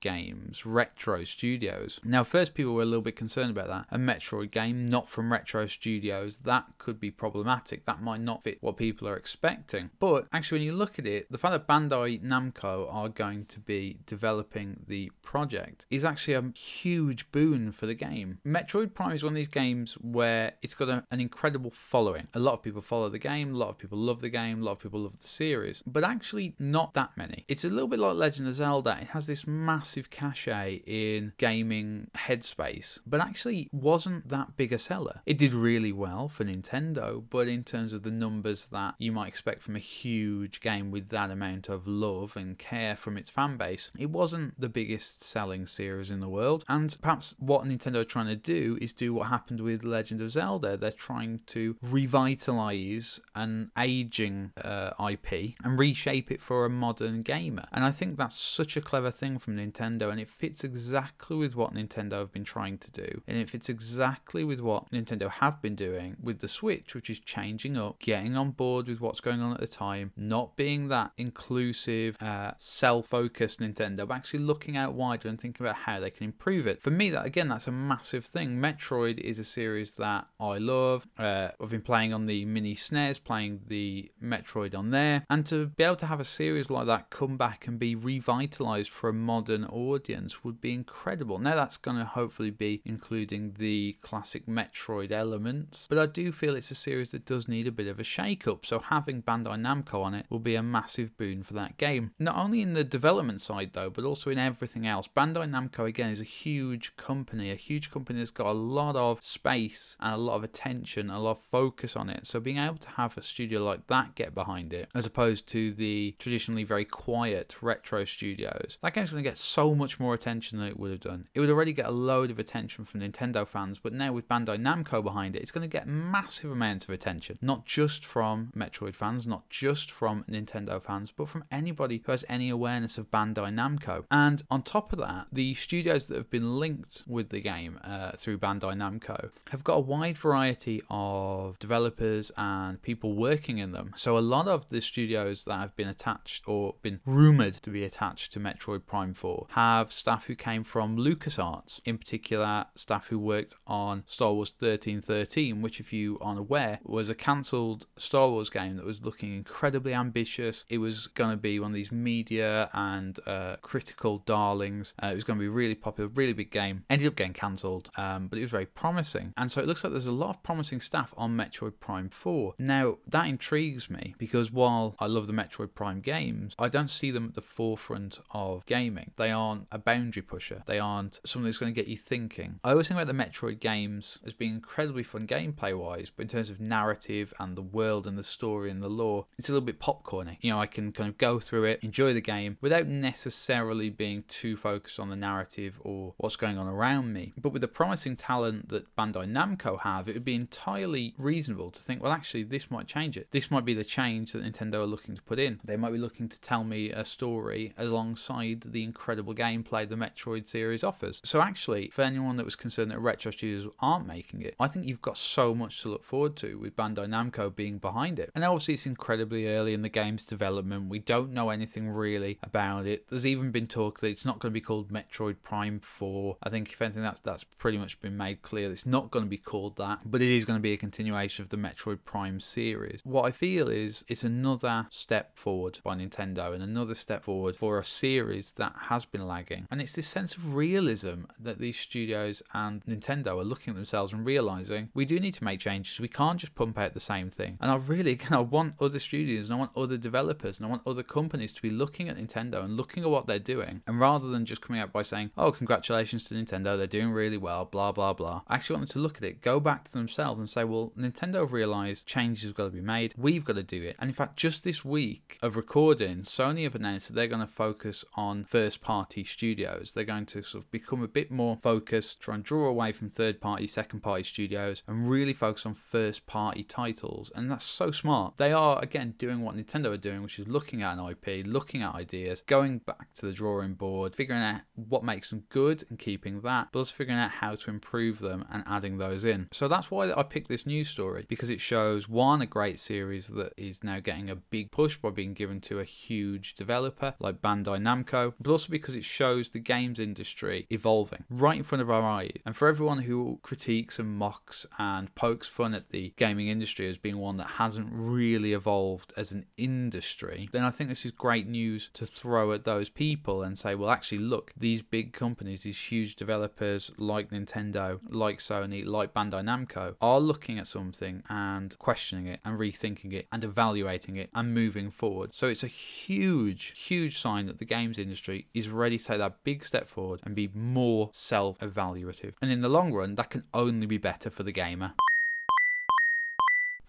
games, 0.00 0.66
Retro 0.66 1.24
Studios. 1.24 2.00
Now, 2.04 2.24
first, 2.24 2.54
people 2.54 2.74
were 2.74 2.82
a 2.82 2.86
little 2.86 3.02
bit 3.02 3.16
concerned 3.16 3.50
about 3.50 3.68
that. 3.68 3.86
A 3.90 3.98
Metroid 3.98 4.50
game 4.50 4.86
not 4.86 5.08
from 5.08 5.32
Retro 5.32 5.66
Studios, 5.66 6.38
that 6.38 6.54
that 6.54 6.78
could 6.78 7.00
be 7.00 7.10
problematic. 7.10 7.84
That 7.84 8.00
might 8.00 8.20
not 8.20 8.44
fit 8.44 8.58
what 8.60 8.76
people 8.76 9.08
are 9.08 9.16
expecting. 9.16 9.90
But 9.98 10.26
actually, 10.32 10.58
when 10.58 10.66
you 10.66 10.72
look 10.72 10.98
at 10.98 11.06
it, 11.06 11.30
the 11.30 11.38
fact 11.38 11.52
that 11.52 11.66
Bandai 11.66 12.22
Namco 12.22 12.92
are 12.92 13.08
going 13.08 13.46
to 13.46 13.58
be 13.60 13.98
developing 14.06 14.84
the 14.86 15.10
project 15.22 15.84
is 15.90 16.04
actually 16.04 16.34
a 16.34 16.52
huge 16.56 17.30
boon 17.32 17.72
for 17.72 17.86
the 17.86 17.94
game. 17.94 18.38
Metroid 18.46 18.94
Prime 18.94 19.12
is 19.12 19.24
one 19.24 19.32
of 19.32 19.36
these 19.36 19.48
games 19.48 19.94
where 19.94 20.52
it's 20.62 20.74
got 20.74 20.88
a, 20.88 21.04
an 21.10 21.20
incredible 21.20 21.70
following. 21.70 22.28
A 22.34 22.38
lot 22.38 22.54
of 22.54 22.62
people 22.62 22.82
follow 22.82 23.08
the 23.08 23.18
game, 23.18 23.54
a 23.54 23.58
lot 23.58 23.70
of 23.70 23.78
people 23.78 23.98
love 23.98 24.20
the 24.20 24.28
game, 24.28 24.62
a 24.62 24.64
lot 24.64 24.72
of 24.72 24.78
people 24.80 25.00
love 25.00 25.18
the 25.18 25.28
series, 25.28 25.82
but 25.86 26.04
actually 26.04 26.54
not 26.58 26.94
that 26.94 27.10
many. 27.16 27.44
It's 27.48 27.64
a 27.64 27.68
little 27.68 27.88
bit 27.88 27.98
like 27.98 28.14
Legend 28.14 28.48
of 28.48 28.54
Zelda. 28.54 28.98
It 29.00 29.08
has 29.08 29.23
this 29.26 29.46
massive 29.46 30.10
cachet 30.10 30.82
in 30.86 31.32
gaming 31.38 32.10
headspace, 32.16 32.98
but 33.06 33.20
actually 33.20 33.68
wasn't 33.72 34.28
that 34.28 34.56
big 34.56 34.72
a 34.72 34.78
seller. 34.78 35.20
It 35.26 35.38
did 35.38 35.54
really 35.54 35.92
well 35.92 36.28
for 36.28 36.44
Nintendo, 36.44 37.22
but 37.28 37.48
in 37.48 37.64
terms 37.64 37.92
of 37.92 38.02
the 38.02 38.10
numbers 38.10 38.68
that 38.68 38.94
you 38.98 39.12
might 39.12 39.28
expect 39.28 39.62
from 39.62 39.76
a 39.76 39.80
huge 39.80 40.60
game 40.60 40.90
with 40.90 41.08
that 41.10 41.30
amount 41.30 41.68
of 41.68 41.86
love 41.86 42.36
and 42.36 42.58
care 42.58 42.96
from 42.96 43.16
its 43.16 43.30
fan 43.30 43.56
base, 43.56 43.90
it 43.98 44.10
wasn't 44.10 44.60
the 44.60 44.68
biggest 44.68 45.22
selling 45.22 45.66
series 45.66 46.10
in 46.10 46.20
the 46.20 46.28
world. 46.28 46.64
And 46.68 46.96
perhaps 47.00 47.34
what 47.38 47.64
Nintendo 47.64 47.96
are 47.96 48.04
trying 48.04 48.26
to 48.26 48.36
do 48.36 48.78
is 48.80 48.92
do 48.92 49.14
what 49.14 49.28
happened 49.28 49.60
with 49.60 49.84
Legend 49.84 50.20
of 50.20 50.30
Zelda. 50.30 50.76
They're 50.76 50.90
trying 50.92 51.40
to 51.46 51.76
revitalize 51.82 53.20
an 53.34 53.70
aging 53.78 54.52
uh, 54.62 54.90
IP 55.10 55.54
and 55.62 55.78
reshape 55.78 56.30
it 56.30 56.42
for 56.42 56.64
a 56.64 56.70
modern 56.70 57.22
gamer. 57.22 57.66
And 57.72 57.84
I 57.84 57.90
think 57.90 58.16
that's 58.16 58.36
such 58.36 58.76
a 58.76 58.80
clever 58.80 59.10
thing 59.14 59.38
from 59.38 59.56
Nintendo, 59.56 60.10
and 60.10 60.20
it 60.20 60.28
fits 60.28 60.64
exactly 60.64 61.36
with 61.36 61.54
what 61.54 61.74
Nintendo 61.74 62.18
have 62.18 62.32
been 62.32 62.44
trying 62.44 62.78
to 62.78 62.90
do, 62.90 63.22
and 63.26 63.38
it 63.38 63.50
fits 63.50 63.68
exactly 63.68 64.44
with 64.44 64.60
what 64.60 64.90
Nintendo 64.90 65.30
have 65.30 65.60
been 65.62 65.74
doing 65.74 66.16
with 66.22 66.40
the 66.40 66.48
Switch, 66.48 66.94
which 66.94 67.10
is 67.10 67.20
changing 67.20 67.76
up, 67.76 67.98
getting 68.00 68.36
on 68.36 68.50
board 68.50 68.88
with 68.88 69.00
what's 69.00 69.20
going 69.20 69.40
on 69.40 69.52
at 69.52 69.60
the 69.60 69.66
time, 69.66 70.12
not 70.16 70.56
being 70.56 70.88
that 70.88 71.12
inclusive, 71.16 72.16
uh, 72.20 72.52
self 72.58 73.06
focused 73.06 73.60
Nintendo, 73.60 74.06
but 74.06 74.14
actually 74.14 74.40
looking 74.40 74.76
out 74.76 74.94
wider 74.94 75.28
and 75.28 75.40
thinking 75.40 75.64
about 75.64 75.76
how 75.76 76.00
they 76.00 76.10
can 76.10 76.24
improve 76.24 76.66
it. 76.66 76.82
For 76.82 76.90
me, 76.90 77.10
that 77.10 77.24
again, 77.24 77.48
that's 77.48 77.66
a 77.66 77.72
massive 77.72 78.24
thing. 78.24 78.56
Metroid 78.56 79.18
is 79.18 79.38
a 79.38 79.44
series 79.44 79.94
that 79.96 80.26
I 80.40 80.58
love. 80.58 81.06
Uh, 81.18 81.48
I've 81.60 81.70
been 81.70 81.82
playing 81.82 82.12
on 82.12 82.26
the 82.26 82.44
mini 82.44 82.74
SNES, 82.74 83.22
playing 83.22 83.60
the 83.66 84.10
Metroid 84.22 84.76
on 84.76 84.90
there, 84.90 85.24
and 85.30 85.44
to 85.46 85.66
be 85.66 85.84
able 85.84 85.96
to 85.96 86.06
have 86.06 86.20
a 86.20 86.24
series 86.24 86.70
like 86.70 86.86
that 86.86 87.10
come 87.10 87.36
back 87.36 87.66
and 87.66 87.78
be 87.78 87.94
revitalized 87.94 88.90
for 89.04 89.10
a 89.10 89.12
modern 89.12 89.66
audience 89.66 90.42
would 90.42 90.62
be 90.62 90.72
incredible. 90.72 91.38
Now, 91.38 91.56
that's 91.56 91.76
going 91.76 91.98
to 91.98 92.06
hopefully 92.06 92.48
be 92.48 92.80
including 92.86 93.56
the 93.58 93.98
classic 94.00 94.46
Metroid 94.46 95.12
elements, 95.12 95.84
but 95.90 95.98
I 95.98 96.06
do 96.06 96.32
feel 96.32 96.56
it's 96.56 96.70
a 96.70 96.74
series 96.74 97.10
that 97.10 97.26
does 97.26 97.46
need 97.46 97.66
a 97.66 97.70
bit 97.70 97.86
of 97.86 98.00
a 98.00 98.02
shake 98.02 98.48
up, 98.48 98.64
so 98.64 98.78
having 98.78 99.20
Bandai 99.20 99.60
Namco 99.60 100.02
on 100.02 100.14
it 100.14 100.24
will 100.30 100.38
be 100.38 100.54
a 100.54 100.62
massive 100.62 101.18
boon 101.18 101.42
for 101.42 101.52
that 101.52 101.76
game. 101.76 102.12
Not 102.18 102.38
only 102.38 102.62
in 102.62 102.72
the 102.72 102.82
development 102.82 103.42
side, 103.42 103.72
though, 103.74 103.90
but 103.90 104.06
also 104.06 104.30
in 104.30 104.38
everything 104.38 104.86
else. 104.86 105.06
Bandai 105.06 105.50
Namco, 105.50 105.86
again, 105.86 106.08
is 106.08 106.22
a 106.22 106.24
huge 106.24 106.96
company, 106.96 107.50
a 107.50 107.56
huge 107.56 107.90
company 107.90 108.20
that's 108.20 108.30
got 108.30 108.46
a 108.46 108.52
lot 108.52 108.96
of 108.96 109.22
space 109.22 109.98
and 110.00 110.14
a 110.14 110.16
lot 110.16 110.36
of 110.36 110.44
attention, 110.44 111.10
a 111.10 111.20
lot 111.20 111.32
of 111.32 111.40
focus 111.42 111.94
on 111.94 112.08
it. 112.08 112.26
So 112.26 112.40
being 112.40 112.56
able 112.56 112.78
to 112.78 112.88
have 112.88 113.18
a 113.18 113.22
studio 113.22 113.62
like 113.62 113.86
that 113.88 114.14
get 114.14 114.34
behind 114.34 114.72
it, 114.72 114.88
as 114.94 115.04
opposed 115.04 115.46
to 115.48 115.74
the 115.74 116.16
traditionally 116.18 116.64
very 116.64 116.86
quiet 116.86 117.56
retro 117.60 118.06
studios, 118.06 118.78
that 118.82 118.93
game's 118.94 119.10
going 119.10 119.22
to 119.22 119.28
get 119.28 119.36
so 119.36 119.74
much 119.74 120.00
more 120.00 120.14
attention 120.14 120.58
than 120.58 120.68
it 120.68 120.78
would 120.78 120.90
have 120.90 121.00
done. 121.00 121.28
It 121.34 121.40
would 121.40 121.50
already 121.50 121.72
get 121.72 121.86
a 121.86 121.90
load 121.90 122.30
of 122.30 122.38
attention 122.38 122.84
from 122.84 123.00
Nintendo 123.00 123.46
fans, 123.46 123.78
but 123.78 123.92
now 123.92 124.12
with 124.12 124.28
Bandai 124.28 124.58
Namco 124.58 125.02
behind 125.02 125.36
it, 125.36 125.42
it's 125.42 125.50
going 125.50 125.68
to 125.68 125.68
get 125.68 125.86
massive 125.86 126.50
amounts 126.50 126.84
of 126.84 126.90
attention, 126.90 127.38
not 127.42 127.66
just 127.66 128.04
from 128.04 128.52
Metroid 128.56 128.94
fans, 128.94 129.26
not 129.26 129.48
just 129.50 129.90
from 129.90 130.24
Nintendo 130.30 130.82
fans, 130.82 131.10
but 131.10 131.28
from 131.28 131.44
anybody 131.50 132.02
who 132.04 132.12
has 132.12 132.24
any 132.28 132.48
awareness 132.48 132.96
of 132.98 133.10
Bandai 133.10 133.52
Namco. 133.52 134.04
And 134.10 134.42
on 134.50 134.62
top 134.62 134.92
of 134.92 134.98
that, 135.00 135.26
the 135.32 135.54
studios 135.54 136.06
that 136.08 136.16
have 136.16 136.30
been 136.30 136.58
linked 136.58 137.04
with 137.06 137.30
the 137.30 137.40
game 137.40 137.80
uh, 137.82 138.12
through 138.12 138.38
Bandai 138.38 138.74
Namco 138.74 139.30
have 139.50 139.64
got 139.64 139.76
a 139.76 139.80
wide 139.80 140.18
variety 140.18 140.82
of 140.88 141.58
developers 141.58 142.30
and 142.36 142.80
people 142.82 143.14
working 143.14 143.58
in 143.58 143.72
them. 143.72 143.92
So 143.96 144.16
a 144.16 144.20
lot 144.20 144.48
of 144.48 144.68
the 144.68 144.80
studios 144.80 145.44
that 145.44 145.58
have 145.58 145.76
been 145.76 145.88
attached 145.88 146.44
or 146.46 146.76
been 146.82 147.00
rumored 147.04 147.54
to 147.62 147.70
be 147.70 147.84
attached 147.84 148.32
to 148.32 148.40
Metroid 148.40 148.83
Prime 148.86 149.14
4 149.14 149.46
have 149.50 149.92
staff 149.92 150.26
who 150.26 150.34
came 150.34 150.64
from 150.64 150.96
LucasArts, 150.96 151.80
in 151.84 151.98
particular, 151.98 152.66
staff 152.74 153.08
who 153.08 153.18
worked 153.18 153.54
on 153.66 154.04
Star 154.06 154.32
Wars 154.32 154.54
1313, 154.58 155.62
which, 155.62 155.80
if 155.80 155.92
you 155.92 156.18
aren't 156.20 156.38
aware, 156.38 156.80
was 156.84 157.08
a 157.08 157.14
cancelled 157.14 157.86
Star 157.96 158.30
Wars 158.30 158.50
game 158.50 158.76
that 158.76 158.84
was 158.84 159.02
looking 159.02 159.34
incredibly 159.34 159.94
ambitious. 159.94 160.64
It 160.68 160.78
was 160.78 161.06
going 161.08 161.30
to 161.30 161.36
be 161.36 161.58
one 161.58 161.70
of 161.70 161.74
these 161.74 161.92
media 161.92 162.70
and 162.72 163.18
uh, 163.26 163.56
critical 163.62 164.18
darlings. 164.18 164.94
Uh, 165.02 165.08
it 165.08 165.14
was 165.14 165.24
going 165.24 165.38
to 165.38 165.42
be 165.42 165.48
really 165.48 165.74
popular, 165.74 166.08
really 166.08 166.32
big 166.32 166.50
game. 166.50 166.84
Ended 166.90 167.08
up 167.08 167.16
getting 167.16 167.32
cancelled, 167.32 167.90
um, 167.96 168.28
but 168.28 168.38
it 168.38 168.42
was 168.42 168.50
very 168.50 168.66
promising. 168.66 169.32
And 169.36 169.50
so 169.50 169.60
it 169.60 169.66
looks 169.66 169.84
like 169.84 169.92
there's 169.92 170.06
a 170.06 170.12
lot 170.12 170.30
of 170.30 170.42
promising 170.42 170.80
staff 170.80 171.14
on 171.16 171.36
Metroid 171.36 171.74
Prime 171.80 172.10
4. 172.10 172.54
Now, 172.58 172.98
that 173.06 173.26
intrigues 173.26 173.90
me 173.90 174.14
because 174.18 174.50
while 174.50 174.94
I 174.98 175.06
love 175.06 175.26
the 175.26 175.32
Metroid 175.32 175.74
Prime 175.74 176.00
games, 176.00 176.54
I 176.58 176.68
don't 176.68 176.88
see 176.88 177.10
them 177.10 177.26
at 177.26 177.34
the 177.34 177.42
forefront 177.42 178.18
of 178.30 178.66
gaming. 178.74 179.12
They 179.16 179.30
aren't 179.30 179.68
a 179.70 179.78
boundary 179.78 180.22
pusher, 180.22 180.64
they 180.66 180.80
aren't 180.80 181.20
something 181.24 181.44
that's 181.44 181.58
going 181.58 181.72
to 181.72 181.80
get 181.80 181.88
you 181.88 181.96
thinking. 181.96 182.58
I 182.64 182.70
always 182.70 182.88
think 182.88 183.00
about 183.00 183.14
the 183.14 183.24
Metroid 183.24 183.60
games 183.60 184.18
as 184.26 184.32
being 184.32 184.54
incredibly 184.54 185.04
fun 185.04 185.28
gameplay 185.28 185.78
wise, 185.78 186.10
but 186.10 186.22
in 186.24 186.28
terms 186.28 186.50
of 186.50 186.58
narrative 186.58 187.32
and 187.38 187.56
the 187.56 187.62
world 187.62 188.04
and 188.06 188.18
the 188.18 188.24
story 188.24 188.72
and 188.72 188.82
the 188.82 188.88
lore, 188.88 189.26
it's 189.38 189.48
a 189.48 189.52
little 189.52 189.64
bit 189.64 189.78
popcorny. 189.78 190.38
You 190.40 190.50
know, 190.50 190.58
I 190.58 190.66
can 190.66 190.90
kind 190.90 191.08
of 191.08 191.18
go 191.18 191.38
through 191.38 191.64
it, 191.64 191.84
enjoy 191.84 192.14
the 192.14 192.20
game 192.20 192.58
without 192.60 192.88
necessarily 192.88 193.90
being 193.90 194.24
too 194.26 194.56
focused 194.56 194.98
on 194.98 195.08
the 195.08 195.16
narrative 195.16 195.80
or 195.84 196.14
what's 196.16 196.34
going 196.34 196.58
on 196.58 196.66
around 196.66 197.12
me. 197.12 197.32
But 197.40 197.52
with 197.52 197.62
the 197.62 197.68
promising 197.68 198.16
talent 198.16 198.70
that 198.70 198.94
Bandai 198.96 199.30
Namco 199.30 199.80
have, 199.82 200.08
it 200.08 200.14
would 200.14 200.24
be 200.24 200.34
entirely 200.34 201.14
reasonable 201.16 201.70
to 201.70 201.80
think, 201.80 202.02
well, 202.02 202.12
actually, 202.12 202.42
this 202.42 202.72
might 202.72 202.88
change 202.88 203.16
it. 203.16 203.28
This 203.30 203.52
might 203.52 203.64
be 203.64 203.74
the 203.74 203.84
change 203.84 204.32
that 204.32 204.42
Nintendo 204.42 204.80
are 204.82 204.86
looking 204.86 205.14
to 205.14 205.22
put 205.22 205.38
in. 205.38 205.60
They 205.62 205.76
might 205.76 205.92
be 205.92 205.98
looking 205.98 206.28
to 206.28 206.40
tell 206.40 206.64
me 206.64 206.90
a 206.90 207.04
story 207.04 207.72
alongside 207.78 208.63
the 208.72 208.82
incredible 208.82 209.34
gameplay 209.34 209.88
the 209.88 209.96
Metroid 209.96 210.46
series 210.46 210.84
offers. 210.84 211.20
So, 211.24 211.40
actually, 211.40 211.90
for 211.90 212.02
anyone 212.02 212.36
that 212.36 212.44
was 212.44 212.56
concerned 212.56 212.90
that 212.90 212.98
Retro 212.98 213.30
Studios 213.30 213.70
aren't 213.80 214.06
making 214.06 214.42
it, 214.42 214.54
I 214.58 214.68
think 214.68 214.86
you've 214.86 215.02
got 215.02 215.16
so 215.16 215.54
much 215.54 215.82
to 215.82 215.88
look 215.88 216.04
forward 216.04 216.36
to 216.36 216.58
with 216.58 216.76
Bandai 216.76 217.06
Namco 217.06 217.54
being 217.54 217.78
behind 217.78 218.18
it. 218.18 218.30
And 218.34 218.44
obviously, 218.44 218.74
it's 218.74 218.86
incredibly 218.86 219.48
early 219.48 219.74
in 219.74 219.82
the 219.82 219.88
game's 219.88 220.24
development. 220.24 220.88
We 220.88 220.98
don't 220.98 221.32
know 221.32 221.50
anything 221.50 221.88
really 221.88 222.38
about 222.42 222.86
it. 222.86 223.08
There's 223.08 223.26
even 223.26 223.50
been 223.50 223.66
talk 223.66 224.00
that 224.00 224.08
it's 224.08 224.24
not 224.24 224.38
going 224.38 224.52
to 224.52 224.54
be 224.54 224.60
called 224.60 224.90
Metroid 224.92 225.36
Prime 225.42 225.80
4. 225.80 226.36
I 226.42 226.50
think, 226.50 226.72
if 226.72 226.80
anything, 226.80 227.02
that's 227.02 227.20
that's 227.20 227.44
pretty 227.44 227.78
much 227.78 228.00
been 228.00 228.16
made 228.16 228.42
clear. 228.42 228.70
It's 228.70 228.86
not 228.86 229.10
going 229.10 229.24
to 229.24 229.30
be 229.30 229.36
called 229.36 229.76
that, 229.76 230.00
but 230.04 230.22
it 230.22 230.34
is 230.34 230.44
going 230.44 230.58
to 230.58 230.62
be 230.62 230.72
a 230.72 230.76
continuation 230.76 231.42
of 231.42 231.48
the 231.48 231.56
Metroid 231.56 231.98
Prime 232.04 232.40
series. 232.40 233.00
What 233.04 233.26
I 233.26 233.30
feel 233.30 233.68
is 233.68 234.04
it's 234.08 234.24
another 234.24 234.86
step 234.90 235.36
forward 235.36 235.78
by 235.82 235.96
Nintendo 235.96 236.54
and 236.54 236.62
another 236.62 236.94
step 236.94 237.24
forward 237.24 237.56
for 237.56 237.78
a 237.78 237.84
series 237.84 238.52
that 238.56 238.74
has 238.88 239.04
been 239.04 239.26
lagging. 239.26 239.66
And 239.70 239.80
it's 239.80 239.92
this 239.92 240.06
sense 240.06 240.36
of 240.36 240.54
realism 240.54 241.24
that 241.38 241.58
these 241.58 241.78
studios 241.78 242.42
and 242.52 242.84
Nintendo 242.84 243.38
are 243.38 243.44
looking 243.44 243.72
at 243.72 243.76
themselves 243.76 244.12
and 244.12 244.24
realizing 244.24 244.90
we 244.94 245.04
do 245.04 245.18
need 245.18 245.34
to 245.34 245.44
make 245.44 245.60
changes. 245.60 246.00
We 246.00 246.08
can't 246.08 246.38
just 246.40 246.54
pump 246.54 246.78
out 246.78 246.94
the 246.94 247.00
same 247.00 247.30
thing. 247.30 247.58
And 247.60 247.70
I 247.70 247.76
really, 247.76 248.12
again, 248.12 248.32
I 248.32 248.40
want 248.40 248.74
other 248.80 248.98
studios 248.98 249.50
and 249.50 249.56
I 249.56 249.58
want 249.60 249.76
other 249.76 249.96
developers 249.96 250.58
and 250.58 250.66
I 250.66 250.70
want 250.70 250.86
other 250.86 251.02
companies 251.02 251.52
to 251.54 251.62
be 251.62 251.70
looking 251.70 252.08
at 252.08 252.16
Nintendo 252.16 252.64
and 252.64 252.76
looking 252.76 253.02
at 253.02 253.10
what 253.10 253.26
they're 253.26 253.38
doing. 253.38 253.82
And 253.86 254.00
rather 254.00 254.28
than 254.28 254.46
just 254.46 254.60
coming 254.60 254.80
out 254.80 254.92
by 254.92 255.02
saying, 255.02 255.30
oh, 255.36 255.52
congratulations 255.52 256.24
to 256.24 256.34
Nintendo, 256.34 256.76
they're 256.76 256.86
doing 256.86 257.10
really 257.10 257.36
well, 257.36 257.64
blah, 257.64 257.92
blah, 257.92 258.12
blah, 258.12 258.42
I 258.48 258.56
actually 258.56 258.76
want 258.76 258.88
them 258.88 258.92
to 258.94 258.98
look 259.00 259.16
at 259.18 259.24
it, 259.24 259.40
go 259.40 259.60
back 259.60 259.84
to 259.84 259.92
themselves 259.92 260.38
and 260.38 260.48
say, 260.48 260.64
well, 260.64 260.92
Nintendo 260.98 261.40
have 261.40 261.52
realized 261.52 262.06
changes 262.06 262.44
have 262.44 262.54
got 262.54 262.64
to 262.64 262.70
be 262.70 262.80
made. 262.80 263.14
We've 263.16 263.44
got 263.44 263.56
to 263.56 263.62
do 263.62 263.82
it. 263.82 263.96
And 263.98 264.08
in 264.08 264.14
fact, 264.14 264.36
just 264.36 264.64
this 264.64 264.84
week 264.84 265.38
of 265.42 265.56
recording, 265.56 266.18
Sony 266.22 266.64
have 266.64 266.74
announced 266.74 267.08
that 267.08 267.14
they're 267.14 267.26
going 267.26 267.40
to 267.40 267.46
focus 267.46 268.04
on 268.14 268.33
first 268.42 268.80
party 268.80 269.22
studios. 269.22 269.92
They're 269.92 270.02
going 270.02 270.26
to 270.26 270.42
sort 270.42 270.64
of 270.64 270.70
become 270.72 271.02
a 271.02 271.08
bit 271.08 271.30
more 271.30 271.58
focused, 271.62 272.20
try 272.20 272.34
and 272.34 272.42
draw 272.42 272.66
away 272.66 272.90
from 272.90 273.08
third 273.08 273.40
party, 273.40 273.68
second 273.68 274.00
party 274.00 274.24
studios, 274.24 274.82
and 274.88 275.08
really 275.08 275.32
focus 275.32 275.64
on 275.64 275.74
first 275.74 276.26
party 276.26 276.64
titles. 276.64 277.30
And 277.34 277.48
that's 277.48 277.64
so 277.64 277.92
smart. 277.92 278.34
They 278.38 278.52
are, 278.52 278.82
again, 278.82 279.14
doing 279.18 279.42
what 279.42 279.54
Nintendo 279.54 279.92
are 279.92 279.96
doing, 279.96 280.22
which 280.22 280.40
is 280.40 280.48
looking 280.48 280.82
at 280.82 280.98
an 280.98 281.08
IP, 281.08 281.46
looking 281.46 281.82
at 281.82 281.94
ideas, 281.94 282.40
going 282.40 282.78
back 282.78 283.12
to 283.14 283.26
the 283.26 283.32
drawing 283.32 283.74
board, 283.74 284.16
figuring 284.16 284.42
out 284.42 284.62
what 284.74 285.04
makes 285.04 285.30
them 285.30 285.44
good 285.50 285.84
and 285.88 285.98
keeping 285.98 286.40
that, 286.40 286.68
but 286.72 286.80
also 286.80 286.94
figuring 286.94 287.20
out 287.20 287.30
how 287.30 287.54
to 287.54 287.70
improve 287.70 288.18
them 288.20 288.44
and 288.50 288.64
adding 288.66 288.98
those 288.98 289.24
in. 289.24 289.48
So 289.52 289.68
that's 289.68 289.90
why 289.90 290.12
I 290.12 290.22
picked 290.22 290.48
this 290.48 290.66
news 290.66 290.88
story 290.88 291.26
because 291.28 291.50
it 291.50 291.60
shows 291.60 292.08
one, 292.08 292.40
a 292.40 292.46
great 292.46 292.78
series 292.78 293.28
that 293.28 293.52
is 293.56 293.84
now 293.84 294.00
getting 294.00 294.30
a 294.30 294.36
big 294.36 294.70
push 294.70 294.96
by 294.96 295.10
being 295.10 295.34
given 295.34 295.60
to 295.62 295.80
a 295.80 295.84
huge 295.84 296.54
developer 296.54 297.14
like 297.18 297.42
Bandai 297.42 297.78
Namco, 297.78 298.23
but 298.40 298.50
also 298.50 298.70
because 298.70 298.94
it 298.94 299.04
shows 299.04 299.50
the 299.50 299.58
games 299.58 299.98
industry 299.98 300.66
evolving 300.70 301.24
right 301.30 301.58
in 301.58 301.64
front 301.64 301.82
of 301.82 301.90
our 301.90 302.02
eyes. 302.02 302.40
And 302.46 302.56
for 302.56 302.68
everyone 302.68 303.00
who 303.00 303.38
critiques 303.42 303.98
and 303.98 304.16
mocks 304.16 304.66
and 304.78 305.14
pokes 305.14 305.48
fun 305.48 305.74
at 305.74 305.90
the 305.90 306.12
gaming 306.16 306.48
industry 306.48 306.88
as 306.88 306.98
being 306.98 307.18
one 307.18 307.36
that 307.38 307.48
hasn't 307.48 307.88
really 307.90 308.52
evolved 308.52 309.12
as 309.16 309.32
an 309.32 309.46
industry, 309.56 310.48
then 310.52 310.64
I 310.64 310.70
think 310.70 310.88
this 310.88 311.04
is 311.04 311.10
great 311.12 311.46
news 311.46 311.90
to 311.94 312.06
throw 312.06 312.52
at 312.52 312.64
those 312.64 312.88
people 312.88 313.42
and 313.42 313.58
say, 313.58 313.74
well, 313.74 313.90
actually, 313.90 314.18
look, 314.18 314.52
these 314.56 314.82
big 314.82 315.12
companies, 315.12 315.62
these 315.62 315.78
huge 315.78 316.16
developers 316.16 316.90
like 316.96 317.30
Nintendo, 317.30 318.00
like 318.08 318.38
Sony, 318.38 318.84
like 318.84 319.14
Bandai 319.14 319.42
Namco, 319.42 319.94
are 320.00 320.20
looking 320.20 320.58
at 320.58 320.66
something 320.66 321.22
and 321.28 321.78
questioning 321.78 322.26
it 322.26 322.40
and 322.44 322.58
rethinking 322.58 323.12
it 323.12 323.26
and 323.32 323.44
evaluating 323.44 324.16
it 324.16 324.30
and 324.34 324.54
moving 324.54 324.90
forward. 324.90 325.34
So 325.34 325.46
it's 325.46 325.62
a 325.62 325.68
huge, 325.68 326.72
huge 326.76 327.18
sign 327.18 327.46
that 327.46 327.58
the 327.58 327.64
games 327.64 327.98
industry 327.98 328.13
is 328.54 328.68
ready 328.68 328.98
to 328.98 329.04
take 329.04 329.18
that 329.18 329.44
big 329.44 329.64
step 329.64 329.88
forward 329.88 330.20
and 330.24 330.34
be 330.34 330.50
more 330.54 331.10
self 331.12 331.58
evaluative. 331.60 332.34
And 332.40 332.50
in 332.50 332.60
the 332.60 332.68
long 332.68 332.92
run, 332.92 333.14
that 333.16 333.30
can 333.30 333.44
only 333.52 333.86
be 333.86 333.98
better 333.98 334.30
for 334.30 334.42
the 334.42 334.52
gamer. 334.52 334.92